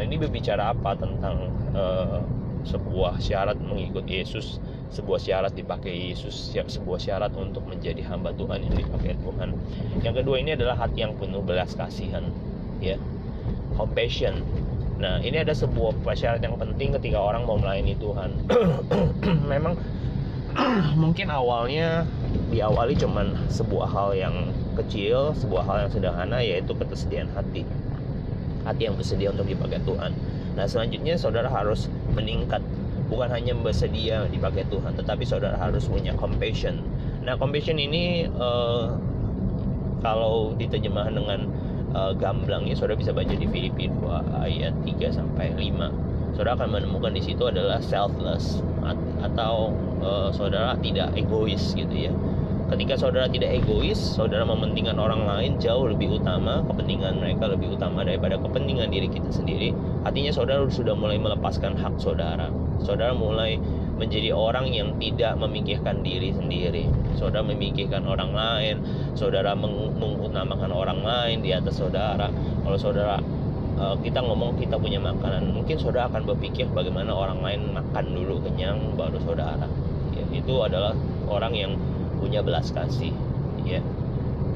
Nah 0.00 0.08
ini 0.08 0.16
berbicara 0.16 0.72
apa 0.72 0.96
tentang 0.96 1.52
uh, 1.76 2.24
sebuah 2.64 3.20
syarat 3.20 3.60
mengikut 3.60 4.08
Yesus, 4.08 4.56
sebuah 4.96 5.20
syarat 5.20 5.52
dipakai 5.52 5.92
Yesus, 5.92 6.56
sebuah 6.56 6.96
syarat 6.96 7.36
untuk 7.36 7.68
menjadi 7.68 8.00
hamba 8.08 8.32
Tuhan 8.32 8.64
yang 8.64 8.80
dipakai 8.80 9.20
Tuhan. 9.20 9.52
Yang 10.00 10.24
kedua 10.24 10.40
ini 10.40 10.56
adalah 10.56 10.80
hati 10.80 11.04
yang 11.04 11.20
penuh 11.20 11.44
belas 11.44 11.76
kasihan, 11.76 12.24
ya, 12.80 12.96
compassion. 13.76 14.40
Nah 14.96 15.20
ini 15.20 15.36
ada 15.36 15.52
sebuah 15.52 15.92
syarat 16.16 16.40
yang 16.40 16.56
penting 16.56 16.96
ketika 16.96 17.20
orang 17.20 17.44
mau 17.44 17.60
melayani 17.60 17.92
Tuhan. 18.00 18.40
Memang 19.52 19.76
mungkin 21.04 21.28
awalnya 21.28 22.08
diawali 22.48 22.96
cuman 22.96 23.52
sebuah 23.52 23.88
hal 23.92 24.16
yang 24.16 24.48
kecil, 24.80 25.36
sebuah 25.36 25.68
hal 25.68 25.76
yang 25.84 25.90
sederhana 25.92 26.40
yaitu 26.40 26.72
ketersediaan 26.72 27.28
hati. 27.36 27.68
Hati 28.64 28.88
yang 28.88 28.96
bersedia 28.96 29.32
untuk 29.32 29.48
dipakai 29.48 29.80
Tuhan. 29.82 30.12
Nah, 30.56 30.66
selanjutnya 30.68 31.16
saudara 31.16 31.48
harus 31.48 31.88
meningkat 32.12 32.60
bukan 33.10 33.32
hanya 33.32 33.56
bersedia 33.58 34.26
dipakai 34.30 34.66
Tuhan, 34.70 34.94
tetapi 34.94 35.24
saudara 35.26 35.58
harus 35.58 35.88
punya 35.90 36.14
compassion. 36.14 36.78
Nah, 37.26 37.34
compassion 37.34 37.80
ini 37.80 38.30
uh, 38.38 38.94
kalau 40.00 40.54
diterjemahkan 40.56 41.14
dengan 41.16 41.40
uh, 41.92 42.12
gamblangnya 42.14 42.78
saudara 42.78 42.96
bisa 42.96 43.10
baca 43.10 43.34
di 43.34 43.46
Filipi 43.50 43.90
2 43.90 44.46
ayat 44.46 44.74
3 44.86 45.18
sampai 45.18 45.52
5. 45.56 46.36
Saudara 46.38 46.56
akan 46.56 46.68
menemukan 46.78 47.12
di 47.12 47.22
situ 47.24 47.42
adalah 47.44 47.82
selfless 47.82 48.62
atau 49.20 49.74
uh, 50.00 50.30
saudara 50.32 50.78
tidak 50.80 51.12
egois 51.18 51.76
gitu 51.76 52.08
ya 52.08 52.12
ketika 52.70 52.94
saudara 52.94 53.26
tidak 53.26 53.50
egois 53.50 53.98
saudara 53.98 54.46
mementingkan 54.46 54.94
orang 54.94 55.26
lain 55.26 55.58
jauh 55.58 55.90
lebih 55.90 56.22
utama 56.22 56.62
kepentingan 56.70 57.18
mereka 57.18 57.50
lebih 57.50 57.74
utama 57.74 58.06
daripada 58.06 58.38
kepentingan 58.38 58.94
diri 58.94 59.10
kita 59.10 59.30
sendiri. 59.34 59.74
Artinya 60.06 60.30
saudara 60.30 60.62
sudah 60.70 60.94
mulai 60.94 61.18
melepaskan 61.18 61.74
hak 61.74 61.98
saudara. 61.98 62.46
Saudara 62.80 63.12
mulai 63.12 63.58
menjadi 63.98 64.32
orang 64.32 64.70
yang 64.70 64.96
tidak 64.96 65.36
memikirkan 65.36 66.00
diri 66.00 66.32
sendiri. 66.32 66.86
Saudara 67.18 67.44
memikirkan 67.44 68.06
orang 68.06 68.32
lain 68.32 68.80
saudara 69.18 69.52
mengutamakan 69.58 70.70
orang 70.70 71.02
lain 71.02 71.42
di 71.42 71.50
atas 71.50 71.82
saudara. 71.82 72.30
Kalau 72.62 72.78
saudara 72.78 73.18
eh, 73.82 73.96
kita 74.06 74.22
ngomong 74.22 74.62
kita 74.62 74.78
punya 74.78 75.02
makanan 75.02 75.52
mungkin 75.52 75.74
saudara 75.76 76.06
akan 76.06 76.22
berpikir 76.22 76.70
bagaimana 76.70 77.10
orang 77.10 77.42
lain 77.42 77.74
makan 77.74 78.04
dulu 78.14 78.38
kenyang 78.46 78.94
baru 78.94 79.18
saudara. 79.26 79.66
Ya, 80.14 80.24
itu 80.30 80.54
adalah 80.62 80.94
orang 81.26 81.54
yang 81.58 81.72
punya 82.20 82.44
belas 82.44 82.70
kasih 82.70 83.10
ya. 83.64 83.80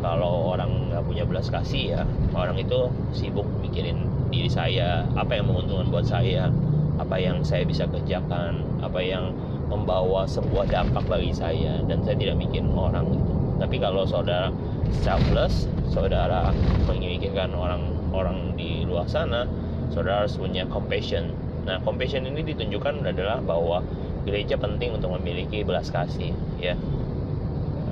Kalau 0.04 0.52
orang 0.52 0.92
nggak 0.92 1.04
punya 1.08 1.24
belas 1.24 1.48
kasih 1.48 1.96
ya 1.96 2.02
orang 2.36 2.60
itu 2.60 2.92
sibuk 3.16 3.48
mikirin 3.64 4.04
diri 4.28 4.52
saya 4.52 5.08
apa 5.16 5.40
yang 5.40 5.48
menguntungkan 5.48 5.88
buat 5.88 6.04
saya 6.04 6.52
apa 7.00 7.16
yang 7.18 7.40
saya 7.40 7.64
bisa 7.64 7.88
kerjakan 7.88 8.62
apa 8.84 9.00
yang 9.00 9.32
membawa 9.72 10.28
sebuah 10.28 10.68
dampak 10.68 11.08
bagi 11.08 11.32
saya 11.32 11.80
dan 11.88 12.04
saya 12.04 12.20
tidak 12.20 12.36
mikirin 12.36 12.68
orang 12.76 13.08
itu. 13.10 13.32
Tapi 13.58 13.76
kalau 13.80 14.04
saudara 14.04 14.52
selfless 15.00 15.66
saudara 15.88 16.52
memikirkan 16.84 17.54
orang-orang 17.56 18.52
di 18.58 18.84
luar 18.84 19.08
sana 19.08 19.48
saudara 19.88 20.26
harus 20.26 20.36
punya 20.36 20.68
compassion. 20.68 21.32
Nah 21.64 21.80
compassion 21.80 22.28
ini 22.28 22.44
ditunjukkan 22.44 23.08
adalah 23.08 23.40
bahwa 23.40 23.80
gereja 24.28 24.56
penting 24.60 24.96
untuk 24.96 25.16
memiliki 25.16 25.64
belas 25.64 25.88
kasih 25.88 26.32
ya 26.60 26.76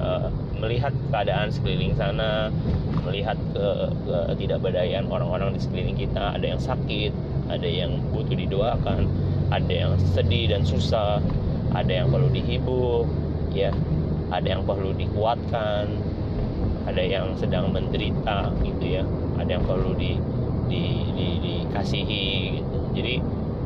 uh, 0.03 0.29
melihat 0.59 0.93
keadaan 1.15 1.49
sekeliling 1.49 1.95
sana, 1.95 2.51
melihat 3.07 3.39
ke, 3.55 3.67
ke 4.07 4.17
tidak 4.45 4.59
berdayaan 4.63 5.07
orang-orang 5.09 5.55
di 5.55 5.61
sekeliling 5.63 5.99
kita, 5.99 6.35
ada 6.35 6.47
yang 6.47 6.61
sakit, 6.61 7.11
ada 7.51 7.67
yang 7.67 7.99
butuh 8.11 8.35
didoakan, 8.35 9.07
ada 9.51 9.73
yang 9.73 9.93
sedih 10.15 10.51
dan 10.51 10.63
susah, 10.67 11.19
ada 11.73 11.91
yang 11.91 12.11
perlu 12.11 12.29
dihibur, 12.31 13.07
ya, 13.55 13.75
ada 14.31 14.47
yang 14.47 14.63
perlu 14.63 14.95
dikuatkan, 14.95 15.87
ada 16.87 17.03
yang 17.03 17.35
sedang 17.39 17.71
menderita 17.71 18.51
gitu 18.63 19.01
ya, 19.01 19.05
ada 19.39 19.59
yang 19.59 19.65
perlu 19.67 19.95
di, 19.99 20.19
di, 20.71 20.85
di 21.15 21.29
dikasihi 21.43 22.61
gitu. 22.61 22.79
Jadi 22.93 23.15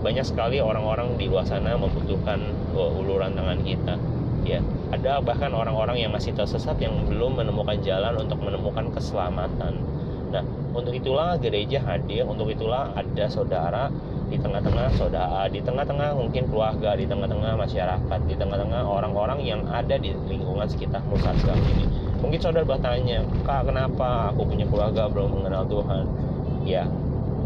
banyak 0.00 0.22
sekali 0.22 0.62
orang-orang 0.62 1.18
di 1.18 1.26
luar 1.26 1.42
sana 1.48 1.74
membutuhkan 1.74 2.38
uluran 2.76 3.34
tangan 3.34 3.60
kita 3.66 3.96
ya. 4.46 4.60
Ada 4.94 5.18
bahkan 5.18 5.50
orang-orang 5.50 5.98
yang 5.98 6.14
masih 6.14 6.30
tersesat 6.32 6.78
yang 6.78 6.94
belum 7.10 7.42
menemukan 7.42 7.76
jalan 7.82 8.14
untuk 8.22 8.38
menemukan 8.38 8.94
keselamatan. 8.94 9.82
Nah 10.30 10.42
untuk 10.76 10.92
itulah 10.94 11.34
gereja 11.40 11.82
hadir 11.82 12.22
untuk 12.28 12.52
itulah 12.52 12.92
ada 12.94 13.24
saudara 13.26 13.90
di 14.26 14.36
tengah-tengah 14.42 14.90
saudara 14.98 15.46
di 15.46 15.62
tengah-tengah 15.62 16.18
mungkin 16.18 16.50
keluarga 16.50 16.98
di 16.98 17.06
tengah-tengah 17.06 17.54
masyarakat 17.54 18.20
di 18.26 18.34
tengah-tengah 18.34 18.82
orang-orang 18.82 19.38
yang 19.46 19.62
ada 19.70 19.94
di 19.96 20.10
lingkungan 20.26 20.66
sekitar 20.66 21.00
saat 21.22 21.36
sekarang 21.40 21.66
ini. 21.78 21.86
Mungkin 22.20 22.38
saudara 22.42 22.66
bertanya 22.66 23.22
kak 23.46 23.70
kenapa 23.70 24.34
aku 24.34 24.50
punya 24.50 24.66
keluarga 24.66 25.06
belum 25.06 25.40
mengenal 25.40 25.64
Tuhan? 25.70 26.04
Ya 26.66 26.90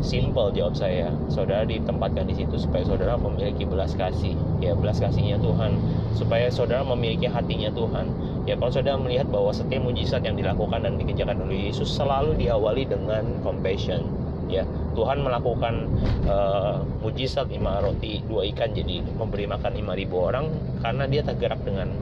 simple 0.00 0.52
jawab 0.52 0.74
saya. 0.76 1.12
Saudara 1.28 1.64
ditempatkan 1.64 2.26
di 2.28 2.34
situ 2.36 2.56
supaya 2.56 2.84
saudara 2.84 3.14
memiliki 3.20 3.64
belas 3.68 3.92
kasih. 3.96 4.34
Ya 4.58 4.72
belas 4.76 5.00
kasihnya 5.00 5.40
Tuhan. 5.40 5.76
Supaya 6.16 6.48
saudara 6.52 6.84
memiliki 6.84 7.28
hatinya 7.28 7.70
Tuhan. 7.72 8.10
Ya 8.48 8.56
kalau 8.56 8.72
saudara 8.72 8.96
melihat 8.96 9.28
bahwa 9.28 9.52
setiap 9.52 9.84
mujizat 9.84 10.24
yang 10.24 10.34
dilakukan 10.34 10.82
dan 10.82 10.96
dikerjakan 10.96 11.44
oleh 11.44 11.70
Yesus 11.70 11.92
selalu 11.92 12.36
diawali 12.40 12.88
dengan 12.88 13.24
compassion. 13.44 14.02
Ya 14.50 14.66
Tuhan 14.98 15.22
melakukan 15.22 15.86
uh, 16.26 16.82
mujizat 16.98 17.46
lima 17.46 17.78
roti 17.78 18.18
dua 18.26 18.42
ikan 18.50 18.74
jadi 18.74 19.06
memberi 19.14 19.46
makan 19.46 19.72
lima 19.78 19.94
ribu 19.94 20.26
orang 20.26 20.50
karena 20.82 21.06
dia 21.06 21.22
tergerak 21.22 21.62
dengan 21.62 21.94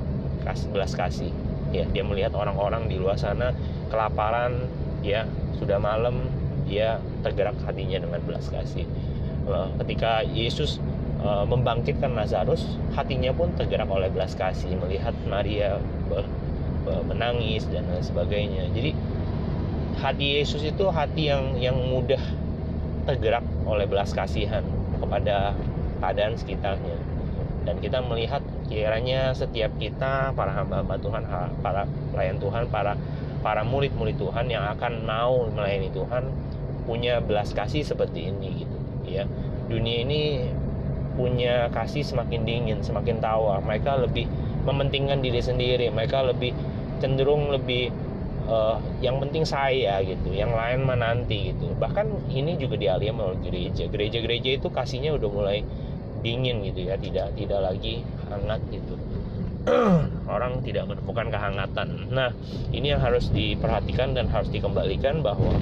kas, 0.46 0.64
belas 0.72 0.96
kasih. 0.96 1.28
Ya 1.74 1.84
dia 1.84 2.00
melihat 2.00 2.32
orang-orang 2.32 2.88
di 2.88 2.96
luar 2.96 3.20
sana 3.20 3.52
kelaparan 3.92 4.64
ya 5.04 5.28
sudah 5.60 5.76
malam 5.76 6.24
dia 6.68 7.00
tergerak 7.24 7.56
hatinya 7.64 7.98
dengan 8.04 8.20
belas 8.22 8.46
kasih. 8.52 8.84
Eh, 9.48 9.68
ketika 9.84 10.22
Yesus 10.22 10.78
eh, 11.24 11.44
membangkitkan 11.48 12.12
Lazarus 12.12 12.78
hatinya 12.92 13.32
pun 13.32 13.50
tergerak 13.56 13.88
oleh 13.88 14.12
belas 14.12 14.36
kasih 14.36 14.76
melihat 14.76 15.16
Maria 15.26 15.80
menangis 16.88 17.68
dan 17.68 17.84
lain 17.84 18.00
sebagainya. 18.00 18.64
Jadi 18.72 18.96
hati 20.00 20.40
Yesus 20.40 20.64
itu 20.64 20.88
hati 20.88 21.28
yang 21.28 21.58
yang 21.60 21.76
mudah 21.76 22.20
tergerak 23.04 23.44
oleh 23.68 23.84
belas 23.84 24.12
kasihan 24.16 24.64
kepada 24.96 25.52
keadaan 26.00 26.38
sekitarnya. 26.38 26.96
Dan 27.68 27.84
kita 27.84 28.00
melihat 28.00 28.40
kiranya 28.68 29.36
setiap 29.36 29.72
kita 29.76 30.32
para 30.32 30.52
hamba-hamba 30.56 30.96
Tuhan 31.00 31.22
para 31.60 31.84
pelayan 32.12 32.40
Tuhan 32.40 32.64
para 32.72 32.96
para 33.48 33.64
murid-murid 33.64 34.20
Tuhan 34.20 34.52
yang 34.52 34.68
akan 34.76 35.08
mau 35.08 35.48
melayani 35.48 35.88
Tuhan 35.88 36.28
punya 36.84 37.24
belas 37.24 37.56
kasih 37.56 37.80
seperti 37.80 38.28
ini 38.28 38.60
gitu 38.68 38.76
ya. 39.08 39.24
Dunia 39.72 40.04
ini 40.04 40.52
punya 41.16 41.72
kasih 41.72 42.04
semakin 42.04 42.44
dingin 42.44 42.84
semakin 42.84 43.24
tawar. 43.24 43.64
Mereka 43.64 44.04
lebih 44.04 44.28
mementingkan 44.68 45.24
diri 45.24 45.40
sendiri 45.40 45.88
mereka 45.88 46.20
lebih 46.20 46.52
cenderung 47.00 47.48
lebih 47.48 47.88
uh, 48.52 48.76
yang 49.00 49.16
penting 49.16 49.48
saya 49.48 50.04
gitu 50.04 50.28
yang 50.28 50.52
lain 50.52 50.84
mah 50.84 51.00
nanti 51.00 51.56
gitu. 51.56 51.72
Bahkan 51.72 52.28
ini 52.28 52.60
juga 52.60 52.76
dialihkan 52.76 53.16
oleh 53.16 53.40
gereja. 53.48 53.88
Gereja-gereja 53.88 54.60
itu 54.60 54.68
kasihnya 54.68 55.16
udah 55.16 55.30
mulai 55.32 55.64
dingin 56.20 56.60
gitu 56.68 56.84
ya 56.90 57.00
tidak 57.00 57.32
tidak 57.38 57.64
lagi 57.64 58.02
hangat 58.28 58.60
gitu 58.68 58.98
orang 60.34 60.60
tidak 60.64 60.88
menemukan 60.88 61.28
kehangatan. 61.32 61.88
Nah, 62.12 62.30
ini 62.72 62.92
yang 62.94 63.02
harus 63.02 63.28
diperhatikan 63.32 64.16
dan 64.16 64.28
harus 64.28 64.48
dikembalikan 64.48 65.20
bahwa 65.20 65.56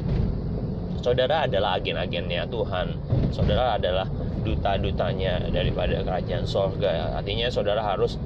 saudara 1.02 1.46
adalah 1.46 1.78
agen-agennya 1.78 2.50
Tuhan. 2.50 2.96
Saudara 3.30 3.78
adalah 3.78 4.06
duta-dutanya 4.46 5.50
daripada 5.50 6.02
kerajaan 6.02 6.46
sorga. 6.46 7.18
Artinya 7.18 7.50
saudara 7.50 7.82
harus 7.82 8.18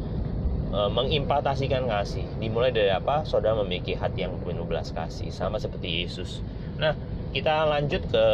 e, 0.72 0.78
kasih. 1.88 2.24
Dimulai 2.40 2.72
dari 2.72 2.92
apa? 2.92 3.24
Saudara 3.24 3.56
memiliki 3.64 3.96
hati 3.96 4.28
yang 4.28 4.36
penuh 4.44 4.68
belas 4.68 4.92
kasih, 4.92 5.32
sama 5.32 5.56
seperti 5.56 6.04
Yesus. 6.04 6.44
Nah, 6.76 6.96
kita 7.30 7.62
lanjut 7.62 8.02
ke 8.10 8.24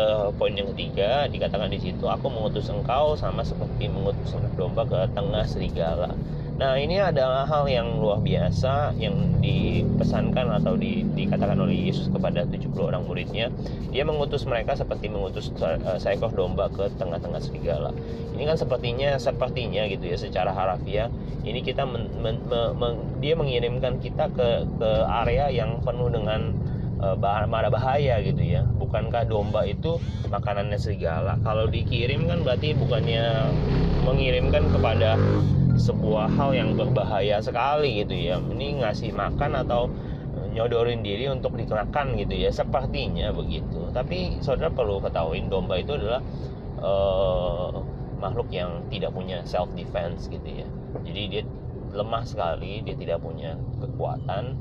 poin 0.41 0.57
yang 0.57 0.73
ketiga 0.73 1.29
dikatakan 1.29 1.69
di 1.69 1.77
situ 1.77 2.09
aku 2.09 2.33
mengutus 2.33 2.73
engkau 2.73 3.13
sama 3.13 3.45
seperti 3.45 3.93
mengutus 3.93 4.33
anak 4.33 4.57
domba 4.57 4.89
ke 4.89 5.05
tengah 5.13 5.45
serigala 5.45 6.17
Nah 6.57 6.81
ini 6.81 6.97
adalah 6.97 7.45
hal 7.45 7.69
yang 7.69 8.01
luar 8.01 8.25
biasa 8.25 8.97
yang 8.97 9.13
dipesankan 9.45 10.57
atau 10.57 10.73
di, 10.73 11.05
dikatakan 11.13 11.61
oleh 11.61 11.93
Yesus 11.93 12.09
kepada 12.09 12.49
70 12.49 12.73
orang 12.81 13.05
muridnya. 13.05 13.53
Dia 13.93 14.09
mengutus 14.09 14.49
mereka 14.49 14.73
seperti 14.73 15.13
mengutus 15.13 15.53
uh, 15.61 16.01
seekor 16.01 16.33
domba 16.33 16.73
ke 16.73 16.89
tengah-tengah 16.97 17.45
serigala. 17.45 17.93
Ini 18.33 18.49
kan 18.49 18.57
sepertinya 18.57 19.21
sepertinya 19.21 19.85
gitu 19.85 20.09
ya 20.09 20.17
secara 20.17 20.57
harafiah. 20.57 21.13
Ini 21.45 21.61
kita 21.61 21.85
men, 21.85 22.09
men, 22.25 22.41
men, 22.49 22.73
men, 22.81 22.95
dia 23.21 23.37
mengirimkan 23.37 24.01
kita 24.01 24.33
ke 24.33 24.65
ke 24.81 24.91
area 25.25 25.53
yang 25.53 25.85
penuh 25.85 26.09
dengan 26.09 26.57
uh, 27.05 27.13
bah 27.21 27.45
bahaya 27.69 28.17
gitu 28.25 28.41
ya. 28.41 28.65
Bukankah 28.81 29.29
domba 29.29 29.69
itu 29.69 30.01
makanannya 30.33 30.81
serigala? 30.81 31.37
Kalau 31.45 31.69
dikirim 31.69 32.25
kan 32.25 32.41
berarti 32.41 32.73
bukannya 32.73 33.53
mengirimkan 34.09 34.65
kepada 34.73 35.21
sebuah 35.77 36.33
hal 36.33 36.57
yang 36.57 36.75
berbahaya 36.75 37.41
sekali 37.41 38.03
gitu 38.03 38.17
ya. 38.17 38.41
Ini 38.41 38.83
ngasih 38.83 39.13
makan 39.13 39.65
atau 39.65 39.93
nyodorin 40.57 41.05
diri 41.05 41.29
untuk 41.29 41.55
dikenakan 41.57 42.17
gitu 42.17 42.35
ya. 42.35 42.51
Sepertinya 42.51 43.31
begitu. 43.33 43.93
Tapi 43.93 44.41
saudara 44.41 44.73
perlu 44.73 44.99
ketahui 45.05 45.45
domba 45.47 45.77
itu 45.77 45.95
adalah 45.95 46.21
uh, 46.81 47.77
makhluk 48.17 48.49
yang 48.49 48.89
tidak 48.89 49.13
punya 49.13 49.45
self 49.45 49.69
defense 49.77 50.27
gitu 50.33 50.65
ya. 50.65 50.67
Jadi 51.05 51.23
dia 51.29 51.43
lemah 51.93 52.25
sekali 52.25 52.85
dia 52.85 52.97
tidak 52.97 53.21
punya 53.21 53.57
kekuatan. 53.81 54.57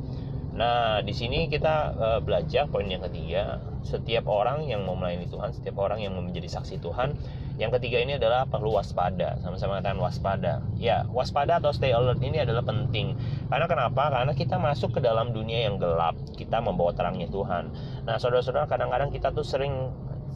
Nah 0.55 1.03
di 1.03 1.11
sini 1.11 1.47
kita 1.51 1.75
uh, 1.95 2.19
belajar 2.23 2.67
poin 2.67 2.87
yang 2.87 3.03
ketiga 3.07 3.59
setiap 3.85 4.25
orang 4.25 4.65
yang 4.65 4.81
mau 4.83 4.97
melayani 4.97 5.29
Tuhan 5.29 5.53
setiap 5.53 5.77
orang 5.77 6.01
yang 6.01 6.17
mau 6.17 6.25
menjadi 6.25 6.49
saksi 6.59 6.81
Tuhan 6.81 7.13
yang 7.55 7.71
ketiga 7.71 8.03
ini 8.03 8.19
adalah 8.19 8.43
perlu 8.43 8.75
waspada. 8.75 9.39
Sama-sama 9.39 9.79
katakan 9.79 9.99
waspada. 10.03 10.59
Ya, 10.75 11.07
waspada 11.07 11.63
atau 11.63 11.71
stay 11.71 11.95
alert 11.95 12.19
ini 12.19 12.43
adalah 12.43 12.67
penting. 12.67 13.15
Karena 13.47 13.63
kenapa? 13.71 14.11
Karena 14.11 14.35
kita 14.35 14.59
masuk 14.59 14.91
ke 14.91 14.99
dalam 14.99 15.31
dunia 15.31 15.63
yang 15.63 15.79
gelap. 15.79 16.19
Kita 16.35 16.59
membawa 16.59 16.91
terangnya 16.91 17.31
Tuhan. 17.31 17.71
Nah, 18.03 18.19
saudara-saudara, 18.19 18.67
kadang-kadang 18.67 19.07
kita 19.07 19.31
tuh 19.31 19.47
sering 19.47 19.71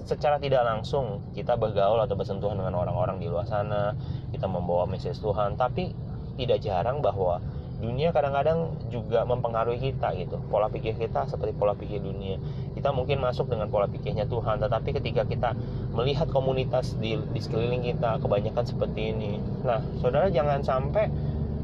secara 0.07 0.39
tidak 0.39 0.63
langsung 0.63 1.19
kita 1.35 1.59
bergaul 1.59 1.99
atau 1.99 2.15
bersentuhan 2.15 2.55
dengan 2.55 2.79
orang-orang 2.79 3.19
di 3.19 3.27
luar 3.27 3.43
sana. 3.43 3.91
Kita 4.31 4.47
membawa 4.47 4.87
message 4.87 5.19
Tuhan, 5.19 5.59
tapi 5.59 5.91
tidak 6.39 6.63
jarang 6.63 7.03
bahwa 7.03 7.43
dunia 7.79 8.11
kadang-kadang 8.11 8.75
juga 8.91 9.23
mempengaruhi 9.23 9.91
kita 9.91 10.11
gitu. 10.19 10.37
Pola 10.51 10.67
pikir 10.67 10.99
kita 10.99 11.25
seperti 11.31 11.55
pola 11.55 11.73
pikir 11.73 12.03
dunia. 12.03 12.35
Kita 12.75 12.91
mungkin 12.91 13.23
masuk 13.23 13.47
dengan 13.47 13.71
pola 13.71 13.87
pikirnya 13.87 14.27
Tuhan 14.27 14.59
tetapi 14.59 14.89
ketika 14.99 15.23
kita 15.23 15.55
melihat 15.95 16.27
komunitas 16.27 16.99
di, 16.99 17.15
di 17.15 17.39
sekeliling 17.39 17.87
kita 17.87 18.19
kebanyakan 18.19 18.65
seperti 18.67 19.15
ini. 19.15 19.39
Nah 19.63 19.79
saudara 20.03 20.27
jangan 20.27 20.59
sampai 20.59 21.07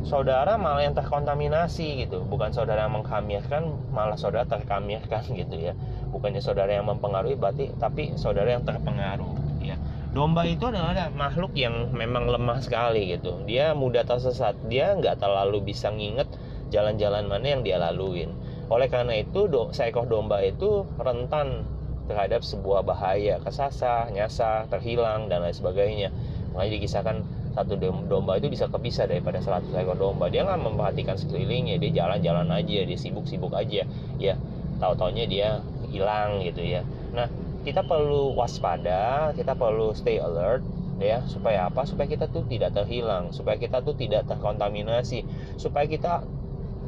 saudara 0.08 0.56
malah 0.56 0.88
yang 0.88 0.96
terkontaminasi 0.96 2.08
gitu. 2.08 2.24
Bukan 2.24 2.56
saudara 2.56 2.88
yang 2.88 2.96
mengkamirkan 2.96 3.76
malah 3.92 4.16
saudara 4.16 4.48
terkamirkan 4.48 5.22
gitu 5.44 5.56
ya. 5.60 5.76
Bukannya 6.16 6.40
saudara 6.40 6.72
yang 6.72 6.88
mempengaruhi 6.88 7.36
berarti 7.36 7.76
tapi 7.76 8.16
saudara 8.16 8.56
yang 8.56 8.64
terpengaruh 8.64 9.36
ya 9.60 9.76
domba 10.16 10.48
itu 10.48 10.64
adalah 10.72 11.12
makhluk 11.12 11.52
yang 11.60 11.92
memang 11.92 12.32
lemah 12.32 12.64
sekali 12.64 13.12
gitu. 13.12 13.44
Dia 13.44 13.76
mudah 13.76 14.08
tersesat. 14.08 14.56
Dia 14.72 14.96
nggak 14.96 15.20
terlalu 15.20 15.60
bisa 15.60 15.92
nginget 15.92 16.32
jalan-jalan 16.72 17.28
mana 17.28 17.60
yang 17.60 17.62
dia 17.68 17.76
laluin. 17.76 18.32
Oleh 18.72 18.88
karena 18.88 19.20
itu 19.20 19.52
do, 19.52 19.76
seekor 19.76 20.08
domba 20.08 20.40
itu 20.40 20.88
rentan 20.96 21.68
terhadap 22.08 22.48
sebuah 22.48 22.88
bahaya. 22.88 23.44
Kesasar, 23.44 24.16
nyasar, 24.16 24.72
terhilang 24.72 25.28
dan 25.28 25.44
lain 25.44 25.52
sebagainya. 25.52 26.10
Makanya 26.56 26.72
dikisahkan 26.80 27.18
satu 27.52 27.76
domba 28.08 28.40
itu 28.40 28.48
bisa 28.48 28.72
kepisah 28.72 29.12
daripada 29.12 29.44
100 29.44 29.68
ekor 29.76 30.00
domba. 30.00 30.32
Dia 30.32 30.48
nggak 30.48 30.64
memperhatikan 30.64 31.20
sekelilingnya. 31.20 31.76
Dia 31.76 31.92
jalan-jalan 31.92 32.48
aja 32.56 32.88
dia 32.88 32.98
sibuk-sibuk 32.98 33.52
aja. 33.52 33.84
Ya 34.16 34.40
tahu-taunya 34.80 35.28
dia 35.28 35.60
hilang 35.92 36.40
gitu 36.40 36.64
ya. 36.64 36.88
Nah 37.12 37.28
kita 37.66 37.82
perlu 37.82 38.38
waspada, 38.38 39.34
kita 39.34 39.58
perlu 39.58 39.98
stay 39.98 40.22
alert 40.22 40.62
ya 41.02 41.26
supaya 41.26 41.68
apa? 41.68 41.84
Supaya 41.90 42.06
kita 42.06 42.30
tuh 42.30 42.46
tidak 42.46 42.78
terhilang, 42.78 43.34
supaya 43.34 43.58
kita 43.58 43.82
tuh 43.82 43.98
tidak 43.98 44.30
terkontaminasi, 44.30 45.26
supaya 45.58 45.90
kita 45.90 46.22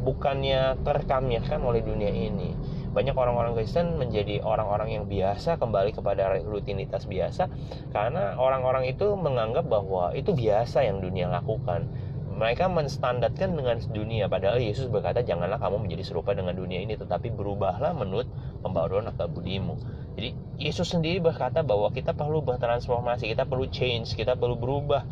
bukannya 0.06 0.78
terkamyahkan 0.86 1.60
oleh 1.60 1.82
dunia 1.82 2.14
ini. 2.14 2.54
Banyak 2.94 3.14
orang-orang 3.14 3.54
Kristen 3.58 3.98
menjadi 3.98 4.42
orang-orang 4.42 4.90
yang 4.94 5.06
biasa 5.06 5.58
kembali 5.58 5.94
kepada 5.94 6.38
rutinitas 6.46 7.06
biasa 7.06 7.50
karena 7.94 8.38
orang-orang 8.38 8.90
itu 8.90 9.14
menganggap 9.18 9.70
bahwa 9.70 10.14
itu 10.18 10.34
biasa 10.34 10.86
yang 10.86 11.02
dunia 11.02 11.30
lakukan 11.30 11.90
mereka 12.38 12.70
menstandarkan 12.70 13.58
dengan 13.58 13.82
dunia 13.90 14.30
padahal 14.30 14.62
Yesus 14.62 14.86
berkata 14.94 15.26
janganlah 15.26 15.58
kamu 15.58 15.90
menjadi 15.90 16.06
serupa 16.06 16.38
dengan 16.38 16.54
dunia 16.54 16.86
ini 16.86 16.94
tetapi 16.94 17.34
berubahlah 17.34 17.98
menurut 17.98 18.30
pembaruan 18.62 19.10
akal 19.10 19.26
budimu 19.26 19.74
jadi 20.18 20.34
Yesus 20.58 20.90
sendiri 20.90 21.22
berkata 21.22 21.62
bahwa 21.62 21.94
kita 21.94 22.18
perlu 22.18 22.42
bertransformasi 22.42 23.30
kita 23.30 23.46
perlu 23.46 23.70
change 23.70 24.18
kita 24.18 24.34
perlu 24.34 24.58
berubah. 24.58 25.06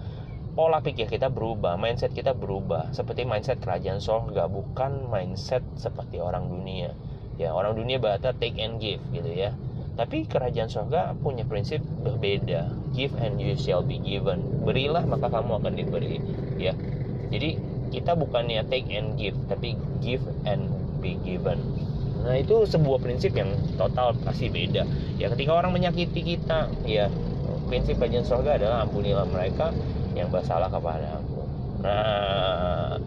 Pola 0.57 0.81
pikir 0.81 1.05
kita 1.05 1.29
berubah 1.29 1.77
mindset 1.77 2.09
kita 2.17 2.33
berubah. 2.33 2.89
Seperti 2.89 3.21
mindset 3.21 3.61
kerajaan 3.61 4.01
sorga 4.01 4.49
bukan 4.49 5.05
mindset 5.13 5.61
seperti 5.77 6.17
orang 6.17 6.49
dunia. 6.49 6.97
Ya 7.37 7.53
orang 7.53 7.77
dunia 7.77 8.01
berkata 8.01 8.33
take 8.33 8.57
and 8.57 8.81
give 8.81 8.97
gitu 9.13 9.29
ya. 9.29 9.53
Tapi 9.93 10.25
kerajaan 10.25 10.73
sorga 10.73 11.13
punya 11.21 11.45
prinsip 11.45 11.85
berbeda. 12.01 12.73
Give 12.97 13.13
and 13.21 13.37
you 13.37 13.53
shall 13.53 13.85
be 13.85 14.01
given. 14.01 14.65
Berilah 14.65 15.05
maka 15.05 15.29
kamu 15.29 15.61
akan 15.61 15.73
diberi. 15.77 16.17
Ya. 16.57 16.73
Jadi 17.29 17.61
kita 17.93 18.17
bukannya 18.17 18.65
take 18.73 18.89
and 18.89 19.13
give 19.21 19.37
tapi 19.45 19.77
give 20.01 20.25
and 20.49 20.65
be 20.97 21.13
given 21.21 21.61
nah 22.25 22.33
itu 22.33 22.65
sebuah 22.65 22.97
prinsip 23.05 23.37
yang 23.37 23.53
total 23.77 24.17
pasti 24.25 24.49
beda. 24.49 24.81
Ya 25.21 25.29
ketika 25.29 25.53
orang 25.53 25.77
menyakiti 25.77 26.35
kita 26.35 26.73
ya 26.83 27.07
prinsip 27.69 28.01
kajian 28.01 28.25
surga 28.25 28.57
adalah 28.57 28.89
ampunilah 28.89 29.29
mereka 29.29 29.69
yang 30.17 30.33
bersalah 30.33 30.73
kepada 30.73 31.21
aku. 31.21 31.45
Nah 31.85 32.97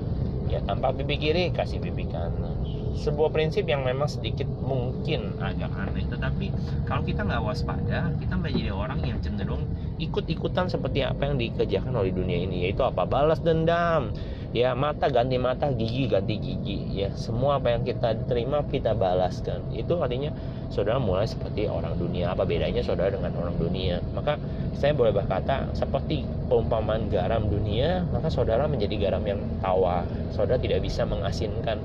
ya 0.49 0.63
tanpa 0.65 0.95
pipi 0.95 1.19
kiri 1.19 1.51
kasih 1.51 1.83
pipi 1.83 2.09
kanan 2.09 2.57
sebuah 2.99 3.31
prinsip 3.31 3.65
yang 3.71 3.87
memang 3.87 4.11
sedikit 4.11 4.51
mungkin 4.63 5.39
agak 5.39 5.71
aneh. 5.71 6.05
Tetapi 6.11 6.47
kalau 6.85 7.07
kita 7.07 7.23
nggak 7.23 7.43
waspada 7.43 8.11
kita 8.19 8.35
menjadi 8.35 8.75
orang 8.75 9.01
yang 9.07 9.19
cenderung 9.23 9.63
ikut-ikutan 9.99 10.71
seperti 10.71 11.03
apa 11.03 11.27
yang 11.27 11.37
dikerjakan 11.39 11.95
oleh 11.95 12.11
dunia 12.11 12.39
ini 12.43 12.67
yaitu 12.67 12.83
apa? 12.83 13.07
Balas 13.07 13.39
dendam. 13.43 14.11
Ya 14.49 14.73
mata 14.73 15.13
ganti 15.13 15.37
mata 15.37 15.69
gigi 15.71 16.09
ganti 16.09 16.41
gigi. 16.41 16.89
Ya 16.97 17.13
semua 17.15 17.61
apa 17.61 17.71
yang 17.77 17.85
kita 17.85 18.17
terima 18.27 18.65
kita 18.65 18.97
balaskan. 18.97 19.61
Itu 19.77 20.01
artinya 20.01 20.33
saudara 20.73 20.97
mulai 20.97 21.29
seperti 21.29 21.69
orang 21.69 22.01
dunia. 22.01 22.33
Apa 22.33 22.49
bedanya 22.49 22.81
saudara 22.81 23.13
dengan 23.13 23.37
orang 23.37 23.55
dunia? 23.61 24.01
Maka 24.17 24.41
saya 24.79 24.97
boleh 24.97 25.13
berkata 25.13 25.69
seperti 25.77 26.25
perumpamaan 26.49 27.13
garam 27.13 27.51
dunia 27.51 28.07
maka 28.09 28.33
saudara 28.33 28.65
menjadi 28.65 28.97
garam 28.97 29.23
yang 29.29 29.41
tawar. 29.61 30.09
Saudara 30.33 30.57
tidak 30.57 30.81
bisa 30.81 31.05
mengasinkan 31.05 31.83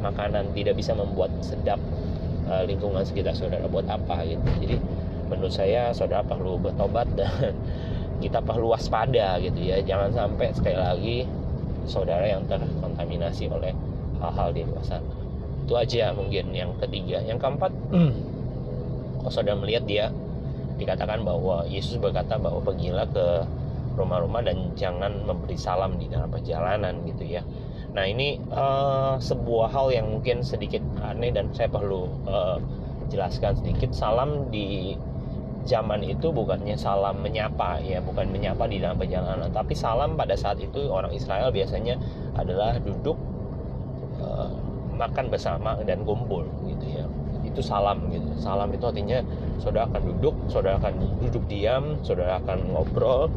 makanan 0.00 0.52
tidak 0.56 0.74
bisa 0.76 0.96
membuat 0.96 1.30
sedap 1.44 1.78
uh, 2.48 2.64
lingkungan 2.64 3.04
sekitar 3.04 3.36
saudara 3.36 3.68
buat 3.68 3.86
apa 3.86 4.24
gitu. 4.26 4.44
Jadi 4.60 4.76
menurut 5.30 5.52
saya 5.54 5.94
saudara 5.94 6.26
perlu 6.26 6.58
bertobat 6.58 7.06
dan 7.18 7.54
kita 8.20 8.40
perlu 8.42 8.72
waspada 8.72 9.38
gitu 9.40 9.60
ya. 9.60 9.80
Jangan 9.84 10.10
sampai 10.12 10.52
sekali 10.56 10.76
lagi 10.76 11.16
saudara 11.86 12.26
yang 12.26 12.44
terkontaminasi 12.48 13.48
oleh 13.48 13.72
hal-hal 14.20 14.48
di 14.52 14.64
luar 14.66 14.84
sana. 14.84 15.12
Itu 15.64 15.78
aja 15.78 16.12
mungkin 16.12 16.52
yang 16.52 16.74
ketiga. 16.80 17.22
Yang 17.24 17.38
keempat 17.40 17.72
kalau 19.20 19.32
saudara 19.32 19.56
melihat 19.60 19.84
dia 19.84 20.04
dikatakan 20.80 21.20
bahwa 21.28 21.68
Yesus 21.68 22.00
berkata 22.00 22.40
bahwa 22.40 22.64
pergilah 22.64 23.04
ke 23.12 23.44
rumah-rumah 24.00 24.40
dan 24.40 24.72
jangan 24.72 25.12
memberi 25.28 25.60
salam 25.60 26.00
di 26.00 26.08
dalam 26.08 26.32
perjalanan 26.32 27.04
gitu 27.04 27.28
ya 27.28 27.44
nah 27.90 28.06
ini 28.06 28.38
uh, 28.54 29.18
sebuah 29.18 29.74
hal 29.74 29.90
yang 29.90 30.06
mungkin 30.10 30.46
sedikit 30.46 30.82
aneh 31.02 31.34
dan 31.34 31.50
saya 31.50 31.66
perlu 31.66 32.06
uh, 32.26 32.58
jelaskan 33.10 33.58
sedikit. 33.58 33.90
Salam 33.90 34.48
di 34.54 34.94
zaman 35.66 36.00
itu 36.06 36.32
bukannya 36.32 36.78
salam 36.78 37.20
menyapa 37.20 37.82
ya 37.84 38.00
bukan 38.00 38.30
menyapa 38.30 38.70
di 38.70 38.78
dalam 38.78 38.96
perjalanan. 38.96 39.50
Tapi 39.50 39.74
salam 39.74 40.14
pada 40.14 40.38
saat 40.38 40.62
itu 40.62 40.86
orang 40.86 41.10
Israel 41.10 41.50
biasanya 41.50 41.98
adalah 42.38 42.78
duduk 42.78 43.18
makan 45.00 45.32
bersama 45.32 45.80
dan 45.88 46.04
kumpul 46.04 46.44
gitu 46.68 46.84
ya. 46.84 47.04
Itu 47.40 47.64
salam 47.64 48.12
gitu. 48.12 48.36
Salam 48.36 48.68
itu 48.70 48.84
artinya 48.84 49.24
saudara 49.56 49.88
akan 49.88 50.02
duduk 50.12 50.34
saudara 50.52 50.76
akan 50.76 50.92
duduk 51.24 51.44
diam 51.48 51.96
saudara 52.04 52.36
akan 52.44 52.76
ngobrol 52.76 53.32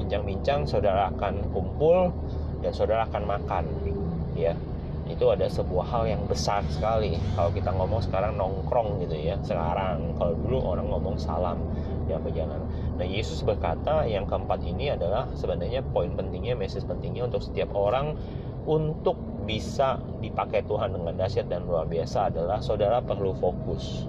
bincang-bincang 0.00 0.64
saudara 0.64 1.12
akan 1.12 1.44
kumpul 1.52 2.12
dan 2.60 2.72
saudara 2.72 3.08
akan 3.08 3.22
makan 3.24 3.64
ya. 4.36 4.54
Itu 5.06 5.30
ada 5.30 5.46
sebuah 5.46 5.86
hal 5.86 6.10
yang 6.10 6.22
besar 6.26 6.66
sekali. 6.66 7.14
Kalau 7.38 7.54
kita 7.54 7.70
ngomong 7.70 8.02
sekarang 8.02 8.34
nongkrong 8.34 9.06
gitu 9.06 9.14
ya 9.14 9.38
sekarang. 9.46 10.18
Kalau 10.18 10.34
dulu 10.34 10.58
orang 10.74 10.90
ngomong 10.90 11.14
salam 11.14 11.62
yang 12.06 12.22
berjalan 12.22 12.62
nah 12.96 13.04
Yesus 13.06 13.42
berkata 13.42 14.06
yang 14.06 14.24
keempat 14.24 14.62
ini 14.64 14.94
adalah 14.94 15.28
sebenarnya 15.36 15.84
poin 15.84 16.14
pentingnya 16.14 16.56
message 16.56 16.86
pentingnya 16.86 17.28
untuk 17.28 17.42
setiap 17.44 17.74
orang 17.76 18.16
untuk 18.66 19.18
bisa 19.46 20.02
dipakai 20.18 20.66
Tuhan 20.66 20.90
dengan 20.90 21.14
dahsyat 21.14 21.46
dan 21.46 21.66
luar 21.68 21.86
biasa 21.86 22.34
adalah 22.34 22.58
saudara 22.58 22.98
perlu 23.02 23.36
fokus 23.38 24.08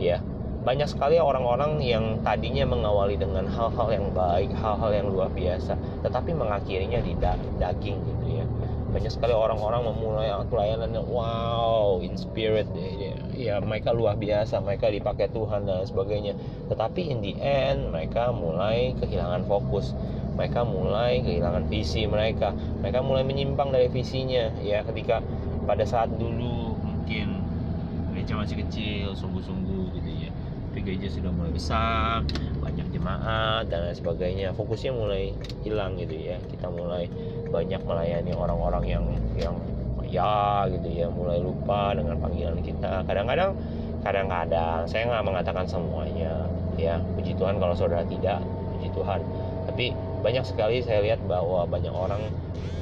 ya 0.00 0.22
banyak 0.58 0.90
sekali 0.90 1.22
orang-orang 1.22 1.78
yang 1.78 2.18
tadinya 2.26 2.66
mengawali 2.66 3.14
dengan 3.14 3.46
hal-hal 3.46 3.88
yang 3.94 4.10
baik, 4.10 4.50
hal-hal 4.58 4.90
yang 4.90 5.06
luar 5.06 5.30
biasa, 5.30 5.78
tetapi 6.02 6.34
mengakhirinya 6.34 6.98
di 6.98 7.14
daging 7.62 7.98
gitu 8.02 8.26
ya. 8.42 8.44
Banyak 8.88 9.12
sekali 9.12 9.36
orang-orang 9.36 9.84
memulai 9.84 10.32
pelayanan 10.48 10.90
yang 10.96 11.06
wow, 11.06 12.00
in 12.02 12.16
spirit 12.18 12.66
ya, 12.74 13.14
ya 13.36 13.54
mereka 13.62 13.94
luar 13.94 14.18
biasa, 14.18 14.58
mereka 14.64 14.90
dipakai 14.90 15.30
Tuhan 15.30 15.68
dan 15.68 15.86
sebagainya. 15.86 16.34
Tetapi 16.72 17.00
in 17.06 17.22
the 17.22 17.36
end 17.38 17.92
mereka 17.94 18.34
mulai 18.34 18.96
kehilangan 18.98 19.46
fokus. 19.46 19.94
Mereka 20.34 20.64
mulai 20.64 21.20
kehilangan 21.20 21.66
visi 21.66 22.06
mereka. 22.06 22.54
Mereka 22.80 23.02
mulai 23.02 23.26
menyimpang 23.26 23.74
dari 23.74 23.90
visinya 23.90 24.54
ya 24.62 24.86
ketika 24.86 25.20
pada 25.66 25.84
saat 25.84 26.08
dulu 26.14 26.78
mungkin 26.80 27.44
gereja 28.14 28.40
masih 28.40 28.56
kecil, 28.66 29.12
sungguh-sungguh 29.14 30.00
gitu 30.00 30.10
ya 30.26 30.30
tapi 30.78 30.94
gereja 30.94 31.10
sudah 31.10 31.34
mulai 31.34 31.50
besar 31.50 32.22
banyak 32.62 32.86
jemaat 32.94 33.66
dan 33.66 33.82
lain 33.82 33.98
sebagainya. 33.98 34.54
Fokusnya 34.54 34.94
mulai 34.94 35.34
hilang 35.66 35.98
gitu 35.98 36.14
ya. 36.14 36.38
Kita 36.54 36.70
mulai 36.70 37.10
banyak 37.50 37.82
melayani 37.82 38.30
orang-orang 38.30 38.86
yang 38.86 39.04
yang 39.34 39.58
ya 40.06 40.70
gitu 40.70 40.86
ya. 40.86 41.10
Mulai 41.10 41.42
lupa 41.42 41.98
dengan 41.98 42.22
panggilan 42.22 42.62
kita. 42.62 43.02
Kadang-kadang 43.10 43.58
kadang-kadang 44.06 44.86
saya 44.86 45.10
nggak 45.10 45.26
mengatakan 45.26 45.66
semuanya 45.66 46.46
ya. 46.78 47.02
Puji 47.18 47.34
Tuhan 47.34 47.58
kalau 47.58 47.74
saudara 47.74 48.06
tidak 48.06 48.38
puji 48.78 48.94
Tuhan. 48.94 49.18
Tapi 49.66 49.90
banyak 50.22 50.46
sekali 50.46 50.78
saya 50.86 51.02
lihat 51.02 51.18
bahwa 51.26 51.66
banyak 51.66 51.90
orang 51.90 52.22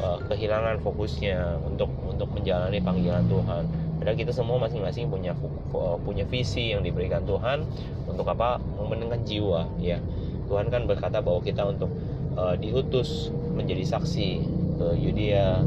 uh, 0.05 0.21
kehilangan 0.29 0.85
fokusnya 0.85 1.65
untuk 1.65 1.89
untuk 2.05 2.29
menjalani 2.37 2.77
panggilan 2.77 3.25
Tuhan 3.25 3.65
Padahal 4.07 4.23
kita 4.23 4.39
semua 4.39 4.63
masing-masing 4.63 5.11
punya 5.11 5.35
punya 6.07 6.23
visi 6.31 6.71
yang 6.71 6.87
diberikan 6.87 7.27
Tuhan 7.27 7.67
untuk 8.07 8.23
apa? 8.31 8.63
Memenangkan 8.79 9.27
jiwa, 9.27 9.67
ya. 9.83 9.99
Tuhan 10.47 10.71
kan 10.71 10.87
berkata 10.87 11.19
bahwa 11.19 11.43
kita 11.43 11.67
untuk 11.67 11.91
uh, 12.39 12.55
diutus 12.55 13.35
menjadi 13.59 13.83
saksi 13.83 14.47
ke 14.79 14.95
Yudea, 14.95 15.59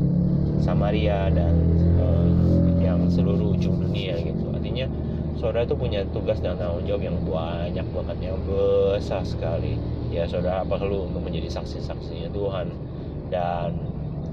Samaria 0.64 1.28
dan 1.36 1.52
uh, 2.00 2.32
yang 2.80 3.12
seluruh 3.12 3.60
ujung 3.60 3.76
dunia 3.76 4.16
gitu. 4.24 4.48
Artinya 4.56 4.88
saudara 5.36 5.68
itu 5.68 5.76
punya 5.76 6.08
tugas 6.08 6.40
dan 6.40 6.56
tanggung 6.56 6.88
jawab 6.88 7.12
yang 7.12 7.20
banyak 7.28 7.88
banget 7.92 8.18
yang 8.24 8.40
besar 8.48 9.20
sekali. 9.28 9.76
Ya 10.16 10.24
saudara 10.32 10.64
perlu 10.64 11.12
untuk 11.12 11.28
menjadi 11.28 11.60
saksi-saksinya 11.60 12.32
Tuhan 12.32 12.72
dan 13.28 13.76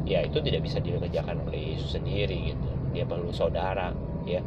ya 0.07 0.23
itu 0.23 0.38
tidak 0.38 0.62
bisa 0.62 0.79
dikerjakan 0.79 1.42
oleh 1.42 1.75
Yesus 1.75 1.99
sendiri 1.99 2.55
gitu 2.55 2.76
dia 2.97 3.05
perlu 3.05 3.29
saudara 3.37 3.93
ya. 4.25 4.41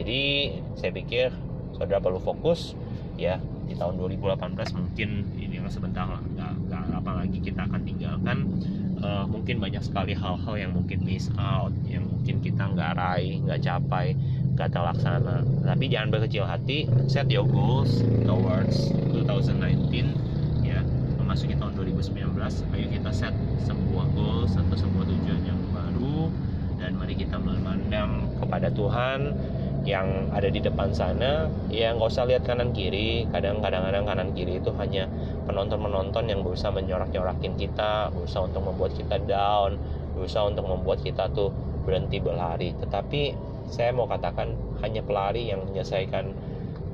Jadi 0.00 0.56
saya 0.80 0.90
pikir 0.96 1.28
saudara 1.76 2.00
perlu 2.00 2.16
fokus 2.16 2.72
ya 3.20 3.36
di 3.68 3.76
tahun 3.76 4.00
2018 4.00 4.56
mungkin 4.80 5.08
ini 5.36 5.60
sebentar 5.70 6.02
lah 6.08 6.18
nggak, 6.18 6.52
nggak 6.66 6.84
apa 6.98 7.10
lagi 7.22 7.38
kita 7.38 7.62
akan 7.70 7.80
tinggalkan 7.86 8.38
uh, 8.98 9.22
mungkin 9.28 9.62
banyak 9.62 9.78
sekali 9.86 10.18
hal-hal 10.18 10.54
yang 10.58 10.74
mungkin 10.74 11.06
miss 11.06 11.30
out 11.38 11.70
yang 11.86 12.02
mungkin 12.10 12.42
kita 12.42 12.66
nggak 12.66 12.98
raih 12.98 13.38
nggak 13.46 13.62
capai 13.62 14.18
nggak 14.58 14.70
terlaksana. 14.74 15.46
Tapi 15.64 15.84
jangan 15.86 16.08
berkecil 16.10 16.44
hati 16.44 16.90
set 17.06 17.30
your 17.30 17.46
goals 17.46 18.02
towards 18.26 18.90
2019 19.14 20.66
ya. 20.66 20.82
Memasuki 21.16 21.54
tahun 21.54 21.72
2019 21.78 22.34
ayo 22.74 22.86
kita 22.90 23.10
set 23.14 23.34
sebuah 23.62 24.06
goals 24.18 24.58
atau 24.58 24.76
sebuah 24.76 25.04
tujuan 25.06 25.42
yang 25.46 25.59
dan 26.80 26.96
mari 26.96 27.12
kita 27.12 27.36
memandang 27.36 28.24
kepada 28.40 28.72
Tuhan 28.72 29.36
yang 29.84 30.32
ada 30.32 30.48
di 30.48 30.64
depan 30.64 30.96
sana. 30.96 31.52
Ya 31.68 31.92
nggak 31.92 32.08
usah 32.08 32.24
lihat 32.24 32.48
kanan 32.48 32.72
kiri. 32.72 33.28
Kadang-kadang 33.28 34.08
kanan 34.08 34.32
kiri 34.32 34.58
itu 34.58 34.72
hanya 34.80 35.06
penonton-penonton 35.44 36.24
yang 36.32 36.40
berusaha 36.40 36.72
menyorak-nyorakin 36.72 37.60
kita 37.60 38.08
berusaha 38.16 38.48
untuk 38.48 38.64
membuat 38.64 38.96
kita 38.96 39.20
down 39.28 39.76
berusaha 40.16 40.44
untuk 40.48 40.66
membuat 40.66 41.04
kita 41.04 41.28
tuh 41.36 41.52
berhenti 41.84 42.18
berlari. 42.18 42.72
Tetapi 42.76 43.36
saya 43.68 43.92
mau 43.92 44.08
katakan 44.08 44.56
hanya 44.80 45.04
pelari 45.04 45.52
yang 45.52 45.68
menyelesaikan 45.68 46.32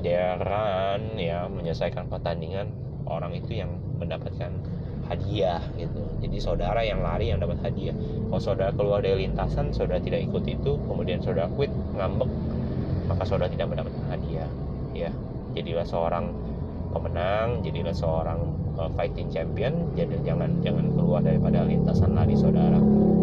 deran 0.04 1.16
ya 1.16 1.48
menyelesaikan 1.48 2.06
pertandingan 2.06 2.68
orang 3.08 3.32
itu 3.32 3.58
yang 3.64 3.72
mendapatkan 3.96 4.52
hadiah 5.06 5.62
gitu. 5.78 6.02
Jadi 6.22 6.36
saudara 6.42 6.82
yang 6.82 7.00
lari 7.00 7.30
yang 7.30 7.38
dapat 7.38 7.58
hadiah. 7.62 7.94
Kalau 8.30 8.42
saudara 8.42 8.70
keluar 8.74 9.00
dari 9.02 9.26
lintasan 9.26 9.70
saudara 9.70 10.02
tidak 10.02 10.26
ikut 10.26 10.44
itu 10.46 10.78
kemudian 10.86 11.22
saudara 11.22 11.46
quit 11.54 11.70
ngambek 11.94 12.28
maka 13.06 13.22
saudara 13.22 13.48
tidak 13.50 13.70
mendapatkan 13.70 14.06
hadiah. 14.10 14.50
Ya 14.92 15.10
jadilah 15.56 15.86
seorang 15.86 16.34
pemenang 16.92 17.60
jadilah 17.64 17.92
seorang 17.92 18.40
uh, 18.76 18.90
fighting 18.96 19.28
champion 19.28 19.92
jadi 19.96 20.16
jangan 20.24 20.60
jangan 20.64 20.92
keluar 20.92 21.20
daripada 21.24 21.62
lintasan 21.64 22.12
lari 22.12 22.34
saudara. 22.34 22.78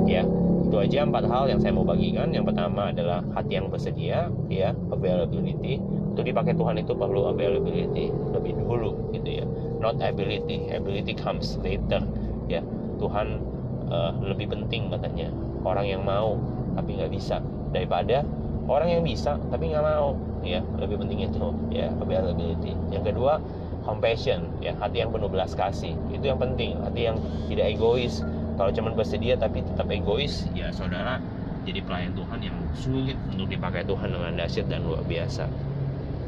Ya 0.08 0.24
itu 0.64 0.76
aja 0.80 1.06
empat 1.06 1.30
hal 1.30 1.52
yang 1.52 1.60
saya 1.62 1.76
mau 1.76 1.86
bagikan. 1.86 2.34
Yang 2.34 2.56
pertama 2.56 2.90
adalah 2.90 3.22
hati 3.36 3.60
yang 3.60 3.68
bersedia 3.70 4.32
ya 4.50 4.72
availability. 4.90 5.78
Untuk 6.14 6.30
dipakai 6.30 6.54
Tuhan 6.54 6.78
itu 6.78 6.94
perlu 6.94 7.30
availability 7.30 8.14
lebih 8.34 8.54
dulu 8.54 9.10
gitu 9.18 9.42
ya 9.42 9.46
not 9.84 10.00
ability. 10.00 10.72
Ability 10.72 11.12
comes 11.20 11.60
later. 11.60 12.00
Ya 12.48 12.64
Tuhan 13.04 13.44
uh, 13.92 14.16
lebih 14.24 14.56
penting 14.56 14.88
katanya. 14.88 15.28
Orang 15.68 15.84
yang 15.84 16.08
mau 16.08 16.40
tapi 16.80 16.96
nggak 16.96 17.12
bisa. 17.12 17.44
Daripada 17.76 18.24
orang 18.72 18.88
yang 18.88 19.04
bisa 19.04 19.36
tapi 19.52 19.76
nggak 19.76 19.84
mau. 19.84 20.16
Ya 20.48 20.64
lebih 20.80 21.04
penting 21.04 21.28
itu. 21.28 21.52
Ya 21.76 21.92
availability 22.00 22.72
yang 22.96 23.04
kedua 23.04 23.44
compassion. 23.84 24.48
Ya 24.64 24.72
hati 24.80 25.04
yang 25.04 25.12
penuh 25.12 25.28
belas 25.28 25.52
kasih. 25.52 26.00
Itu 26.16 26.32
yang 26.32 26.40
penting. 26.40 26.80
Hati 26.80 27.12
yang 27.12 27.20
tidak 27.52 27.76
egois. 27.76 28.24
Kalau 28.56 28.72
cuma 28.72 28.96
bersedia 28.96 29.36
tapi 29.36 29.66
tetap 29.66 29.92
egois 29.92 30.48
ya 30.56 30.72
saudara 30.72 31.20
jadi 31.64 31.80
pelayan 31.84 32.12
Tuhan 32.14 32.40
yang 32.44 32.58
sulit 32.76 33.18
untuk 33.32 33.48
dipakai 33.48 33.88
Tuhan 33.88 34.12
dengan 34.12 34.36
dahsyat 34.36 34.68
dan 34.68 34.84
luar 34.84 35.02
biasa 35.08 35.48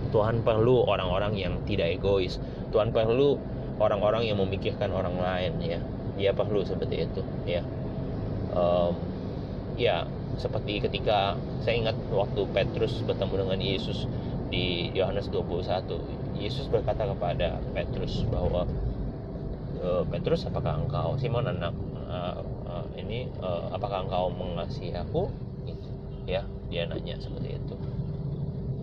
Tuhan 0.10 0.46
perlu 0.46 0.86
orang-orang 0.86 1.34
yang 1.38 1.54
tidak 1.66 1.98
egois. 1.98 2.38
Tuhan 2.70 2.92
perlu 2.92 3.38
orang-orang 3.80 4.28
yang 4.28 4.40
memikirkan 4.40 4.92
orang 4.92 5.18
lain 5.20 5.54
ya. 5.62 5.80
Dia 6.16 6.32
perlu 6.32 6.64
seperti 6.64 7.06
itu 7.08 7.22
ya. 7.44 7.62
Um, 8.56 8.96
ya 9.76 10.08
seperti 10.40 10.80
ketika 10.84 11.36
saya 11.64 11.76
ingat 11.80 11.98
waktu 12.12 12.48
Petrus 12.52 13.04
bertemu 13.04 13.48
dengan 13.48 13.60
Yesus 13.60 14.08
di 14.52 14.92
Yohanes 14.96 15.28
21 15.32 16.40
Yesus 16.40 16.68
berkata 16.68 17.08
kepada 17.08 17.60
Petrus 17.72 18.24
bahwa 18.28 18.68
e, 19.80 20.04
Petrus 20.12 20.44
apakah 20.48 20.80
engkau 20.84 21.16
Simon 21.16 21.48
anak 21.48 21.72
uh, 22.08 22.44
uh, 22.68 22.86
ini 23.00 23.32
uh, 23.40 23.72
apakah 23.72 24.04
engkau 24.08 24.32
mengasihi 24.32 24.96
aku? 24.96 25.32
Gitu 25.64 25.90
ya. 26.28 26.44
Dia 26.68 26.88
nanya 26.88 27.16
seperti 27.20 27.56
itu 27.56 27.76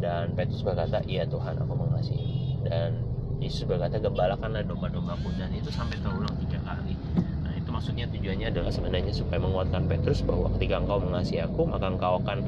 dan 0.02 0.34
Petrus 0.34 0.66
berkata 0.66 0.98
iya 1.06 1.22
Tuhan 1.22 1.54
aku 1.62 1.72
mengasihi. 1.78 2.58
Dan 2.66 2.98
Yesus 3.38 3.66
berkata 3.66 4.02
gembalakanlah 4.02 4.66
domba-dombaku 4.66 5.30
dan 5.38 5.54
itu 5.54 5.70
sampai 5.70 5.98
terulang 6.02 6.34
tiga 6.42 6.58
kali. 6.66 6.98
Nah 7.46 7.54
itu 7.54 7.70
maksudnya 7.70 8.10
tujuannya 8.10 8.50
adalah 8.50 8.74
sebenarnya 8.74 9.14
supaya 9.14 9.38
menguatkan 9.38 9.86
Petrus 9.86 10.26
bahwa 10.26 10.50
ketika 10.58 10.82
engkau 10.82 10.98
mengasihi 10.98 11.42
aku 11.42 11.62
maka 11.66 11.86
engkau 11.86 12.18
akan 12.18 12.42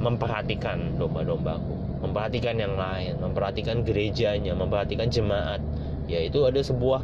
memperhatikan 0.00 0.98
domba-dombaku 0.98 2.02
memperhatikan 2.04 2.60
yang 2.60 2.74
lain 2.76 3.16
memperhatikan 3.20 3.84
gerejanya 3.84 4.52
memperhatikan 4.56 5.08
jemaat. 5.08 5.60
Yaitu 6.04 6.44
ada 6.44 6.60
sebuah 6.60 7.00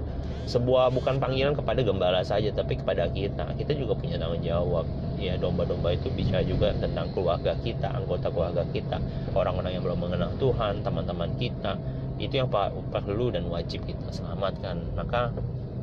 sebuah 0.51 0.91
bukan 0.91 1.23
panggilan 1.23 1.55
kepada 1.55 1.87
gembala 1.87 2.27
saja 2.27 2.51
tapi 2.51 2.75
kepada 2.75 3.07
kita. 3.07 3.55
Kita 3.55 3.71
juga 3.79 3.95
punya 3.95 4.19
tanggung 4.19 4.43
jawab. 4.43 4.83
Ya 5.15 5.39
domba-domba 5.39 5.95
itu 5.95 6.11
bicara 6.11 6.43
juga 6.43 6.75
tentang 6.75 7.15
keluarga 7.15 7.55
kita 7.63 7.95
anggota 7.95 8.35
keluarga 8.35 8.67
kita. 8.75 8.99
Orang-orang 9.31 9.79
yang 9.79 9.87
belum 9.87 10.03
mengenal 10.03 10.35
Tuhan 10.43 10.83
teman-teman 10.83 11.31
kita. 11.39 11.79
Itu 12.19 12.43
yang 12.43 12.51
perlu 12.91 13.31
dan 13.31 13.47
wajib 13.47 13.87
kita 13.87 14.11
selamatkan. 14.11 14.91
Maka 14.99 15.31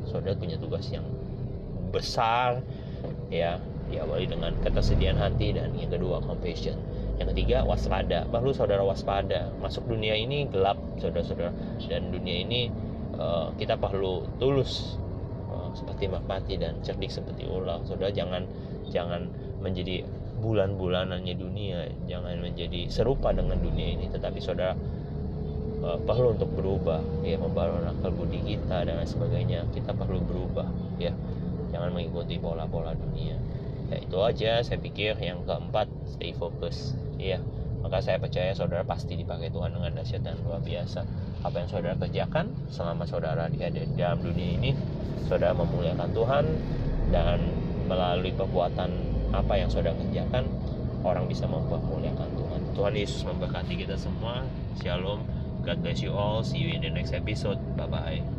saudara 0.04 0.36
punya 0.36 0.60
tugas 0.60 0.84
yang 0.92 1.08
besar 1.88 2.60
ya 3.32 3.56
diawali 3.88 4.28
dengan 4.28 4.52
ketersediaan 4.60 5.16
hati 5.16 5.56
dan 5.56 5.72
yang 5.80 5.88
kedua 5.88 6.20
compassion. 6.20 6.76
Yang 7.16 7.32
ketiga 7.34 7.64
waspada. 7.64 8.28
Perlu 8.28 8.52
saudara 8.52 8.84
waspada. 8.84 9.48
Masuk 9.64 9.88
dunia 9.88 10.12
ini 10.12 10.44
gelap 10.46 10.76
saudara-saudara. 11.00 11.56
Dan 11.88 12.12
dunia 12.12 12.44
ini 12.44 12.68
uh, 13.18 13.52
kita 13.58 13.76
perlu 13.76 14.24
tulus 14.40 14.96
uh, 15.50 15.74
seperti 15.74 16.08
merpati 16.08 16.56
dan 16.56 16.80
cerdik 16.80 17.12
seperti 17.12 17.44
ular 17.44 17.82
saudara 17.84 18.14
jangan 18.14 18.46
jangan 18.88 19.28
menjadi 19.60 20.06
bulan-bulanannya 20.38 21.34
dunia 21.34 21.90
jangan 22.06 22.38
menjadi 22.38 22.86
serupa 22.88 23.34
dengan 23.34 23.58
dunia 23.58 23.98
ini. 23.98 24.06
Tetapi 24.08 24.38
saudara 24.38 24.78
uh, 25.82 25.98
perlu 25.98 26.38
untuk 26.38 26.50
berubah 26.54 27.02
ya 27.26 27.36
membangun 27.36 27.90
akal 27.90 28.14
budi 28.14 28.40
kita 28.46 28.86
dan 28.86 29.02
lain 29.02 29.10
sebagainya. 29.10 29.66
Kita 29.74 29.92
perlu 29.92 30.22
berubah 30.22 30.70
ya. 31.02 31.12
Jangan 31.74 31.92
mengikuti 31.92 32.40
pola-pola 32.40 32.94
dunia. 32.96 33.36
Ya 33.92 33.96
itu 33.98 34.16
aja. 34.22 34.62
Saya 34.62 34.78
pikir 34.78 35.18
yang 35.20 35.44
keempat 35.44 35.90
stay 36.08 36.32
fokus 36.32 36.94
Iya, 37.18 37.42
maka 37.82 38.02
saya 38.02 38.18
percaya 38.18 38.50
saudara 38.52 38.82
pasti 38.82 39.14
dipakai 39.14 39.48
Tuhan 39.54 39.74
dengan 39.74 39.94
dahsyat 39.94 40.22
dan 40.26 40.36
luar 40.42 40.60
biasa. 40.62 41.06
Apa 41.46 41.62
yang 41.62 41.68
saudara 41.70 41.94
kerjakan 41.94 42.50
selama 42.68 43.04
saudara 43.06 43.46
di 43.46 43.58
dalam 43.94 44.18
dunia 44.18 44.58
ini, 44.58 44.70
saudara 45.30 45.54
memuliakan 45.54 46.10
Tuhan 46.10 46.44
dan 47.14 47.38
melalui 47.86 48.34
perbuatan 48.34 48.90
apa 49.32 49.54
yang 49.56 49.70
saudara 49.70 49.94
kerjakan, 49.96 50.44
orang 51.06 51.24
bisa 51.30 51.46
mempermuliakan 51.46 52.28
Tuhan. 52.34 52.60
Tuhan 52.74 52.94
Yesus 52.94 53.22
memberkati 53.24 53.74
kita 53.78 53.94
semua. 53.94 54.44
Shalom. 54.82 55.22
God 55.62 55.84
bless 55.84 56.00
you 56.00 56.14
all. 56.14 56.40
See 56.46 56.62
you 56.62 56.70
in 56.72 56.80
the 56.80 56.90
next 56.90 57.12
episode. 57.12 57.58
Bye 57.76 57.90
bye. 57.90 58.38